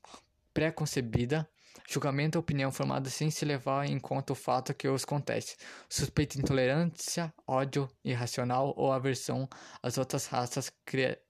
preconcebida 0.53 1.49
julgamento 1.89 2.37
ou 2.37 2.41
opinião 2.41 2.71
formada 2.71 3.09
sem 3.09 3.31
se 3.31 3.45
levar 3.45 3.87
em 3.87 3.99
conta 3.99 4.33
o 4.33 4.37
fato 4.37 4.75
que 4.75 4.89
os 4.89 5.05
acontece, 5.05 5.57
suspeita, 5.89 6.39
intolerância, 6.39 7.33
ódio 7.47 7.89
irracional 8.05 8.75
ou 8.77 8.93
aversão 8.93 9.49
às 9.83 9.97
outras 9.97 10.27
raças, 10.27 10.71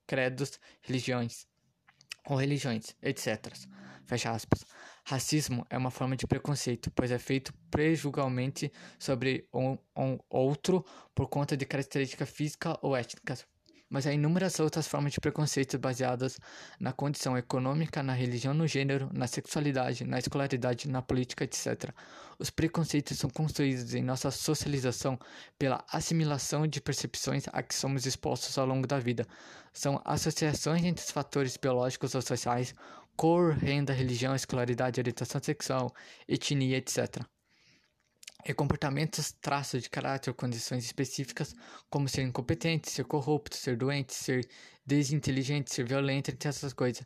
credos, 0.07 0.59
religiões 0.83 1.47
ou 2.27 2.37
religiões, 2.37 2.95
etc. 3.03 3.53
Fecha 4.05 4.31
aspas. 4.31 4.65
Racismo 5.05 5.67
é 5.71 5.79
uma 5.79 5.91
forma 5.91 6.17
de 6.17 6.27
preconceito, 6.27 6.91
pois 6.91 7.11
é 7.11 7.19
feito 7.19 7.53
prejudicialmente 7.71 8.71
sobre 8.99 9.49
um, 9.55 9.79
um 9.97 10.19
outro 10.29 10.85
por 11.15 11.29
conta 11.29 11.57
de 11.57 11.65
características 11.65 12.29
físicas 12.29 12.77
ou 12.83 12.95
étnicas, 12.95 13.47
mas 13.91 14.07
há 14.07 14.13
inúmeras 14.13 14.61
outras 14.61 14.87
formas 14.87 15.13
de 15.13 15.21
preconceito 15.21 15.79
baseadas 15.79 16.39
na 16.79 16.93
condição 16.93 17.37
econômica, 17.37 18.03
na 18.03 18.13
religião, 18.13 18.53
no 18.53 18.67
gênero, 18.67 19.09
na 19.13 19.27
sexualidade, 19.27 20.05
na 20.05 20.19
escolaridade, 20.19 20.89
na 20.89 21.01
política, 21.01 21.45
etc. 21.45 21.91
Os 22.39 22.51
preconceitos 22.51 23.19
são 23.19 23.31
construídos 23.31 23.95
em 23.95 24.03
nossa 24.03 24.31
socialização 24.31 25.19
pela 25.59 25.85
assimilação 25.91 26.67
de 26.67 26.81
percepções 26.81 27.45
a 27.53 27.63
que 27.63 27.75
somos 27.75 28.07
expostos 28.07 28.57
ao 28.59 28.67
longo 28.67 28.87
da 28.87 28.99
vida. 28.99 29.27
São 29.73 30.01
associações 30.05 30.85
entre 30.85 31.05
os 31.05 31.11
fatores 31.11 31.57
biológicos 31.57 32.15
ou 32.15 32.23
sociais, 32.23 32.75
cor, 33.17 33.53
renda, 33.55 33.93
religião, 33.93 34.35
escolaridade, 34.35 35.01
orientação 35.01 35.41
sexual, 35.43 35.95
etnia, 36.29 36.77
etc 36.77 37.25
e 38.45 38.55
comportamentos, 38.55 39.33
traços 39.33 39.83
de 39.83 39.91
caráter 39.91 40.33
condições 40.33 40.85
específicas, 40.85 41.55
como 41.91 42.09
ser 42.09 42.23
incompetente, 42.23 42.91
ser 42.91 43.05
corrupto, 43.05 43.57
ser 43.57 43.77
doente, 43.77 44.15
ser 44.15 44.49
desinteligente, 44.87 45.73
ser 45.73 45.85
violento, 45.85 46.31
entre 46.31 46.49
essas 46.49 46.73
coisas. 46.73 47.05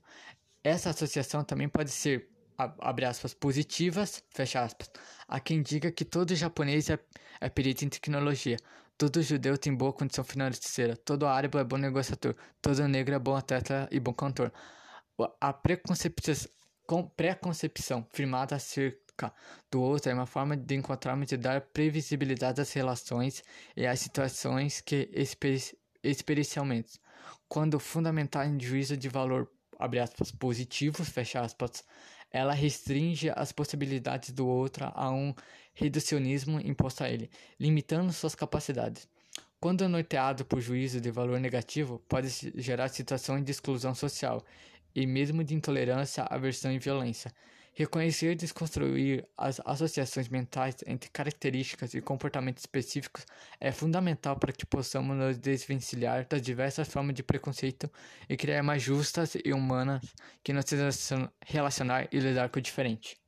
Essa 0.62 0.90
associação 0.90 1.42
também 1.42 1.68
pode 1.68 1.90
ser, 1.90 2.28
abre 2.56 3.04
aspas, 3.04 3.34
positivas, 3.34 4.22
fecha 4.30 4.62
aspas. 4.62 4.90
Há 5.26 5.40
quem 5.40 5.62
diga 5.62 5.90
que 5.90 6.04
todo 6.04 6.34
japonês 6.34 6.88
é, 6.90 6.98
é 7.40 7.48
perito 7.48 7.84
em 7.84 7.88
tecnologia, 7.88 8.56
todo 8.96 9.22
judeu 9.22 9.58
tem 9.58 9.74
boa 9.74 9.92
condição 9.92 10.22
financeira, 10.22 10.96
todo 10.96 11.26
árabe 11.26 11.58
é 11.58 11.64
bom 11.64 11.78
negociador, 11.78 12.36
todo 12.60 12.86
negro 12.86 13.14
é 13.14 13.18
bom 13.18 13.34
atleta 13.34 13.88
e 13.90 13.98
bom 13.98 14.12
cantor. 14.12 14.52
A 15.40 15.52
preconcepção, 15.52 16.48
preconcepção 17.16 18.06
firmada 18.12 18.54
a 18.54 18.58
ser 18.58 19.01
do 19.70 19.80
outro 19.80 20.10
é 20.10 20.14
uma 20.14 20.26
forma 20.26 20.56
de 20.56 20.74
encontrarmos 20.74 21.30
e 21.32 21.36
dar 21.36 21.60
previsibilidade 21.60 22.60
às 22.60 22.72
relações 22.72 23.42
e 23.76 23.86
às 23.86 24.00
situações 24.00 24.80
que 24.80 25.10
experiencialmente, 26.02 26.98
quando 27.48 27.78
fundamental 27.78 28.44
em 28.44 28.58
juízo 28.58 28.96
de 28.96 29.08
valor 29.08 29.48
abre 29.78 29.98
aspas, 29.98 30.32
fecha 31.08 31.40
aspas, 31.40 31.84
ela 32.30 32.52
restringe 32.52 33.30
as 33.34 33.52
possibilidades 33.52 34.30
do 34.30 34.46
outro 34.46 34.90
a 34.94 35.10
um 35.10 35.34
reducionismo 35.74 36.60
imposto 36.60 37.04
a 37.04 37.10
ele, 37.10 37.30
limitando 37.58 38.12
suas 38.12 38.34
capacidades. 38.34 39.08
Quando 39.60 39.88
norteado 39.88 40.44
por 40.44 40.60
juízo 40.60 41.00
de 41.00 41.10
valor 41.10 41.38
negativo, 41.38 42.02
pode 42.08 42.28
gerar 42.56 42.88
situações 42.88 43.44
de 43.44 43.50
exclusão 43.50 43.94
social 43.94 44.44
e 44.94 45.06
mesmo 45.06 45.44
de 45.44 45.54
intolerância, 45.54 46.24
aversão 46.24 46.72
e 46.72 46.78
violência. 46.78 47.32
Reconhecer 47.74 48.32
e 48.32 48.34
desconstruir 48.34 49.26
as 49.36 49.58
associações 49.64 50.28
mentais 50.28 50.76
entre 50.86 51.08
características 51.08 51.94
e 51.94 52.02
comportamentos 52.02 52.62
específicos 52.62 53.24
é 53.58 53.72
fundamental 53.72 54.36
para 54.36 54.52
que 54.52 54.66
possamos 54.66 55.16
nos 55.16 55.38
desvencilhar 55.38 56.26
das 56.28 56.42
diversas 56.42 56.86
formas 56.86 57.14
de 57.14 57.22
preconceito 57.22 57.90
e 58.28 58.36
criar 58.36 58.62
mais 58.62 58.82
justas 58.82 59.34
e 59.42 59.54
humanas 59.54 60.02
que 60.44 60.52
nos 60.52 60.66
relacionar 61.46 62.08
e 62.12 62.18
lidar 62.18 62.50
com 62.50 62.58
o 62.58 62.62
diferente. 62.62 63.21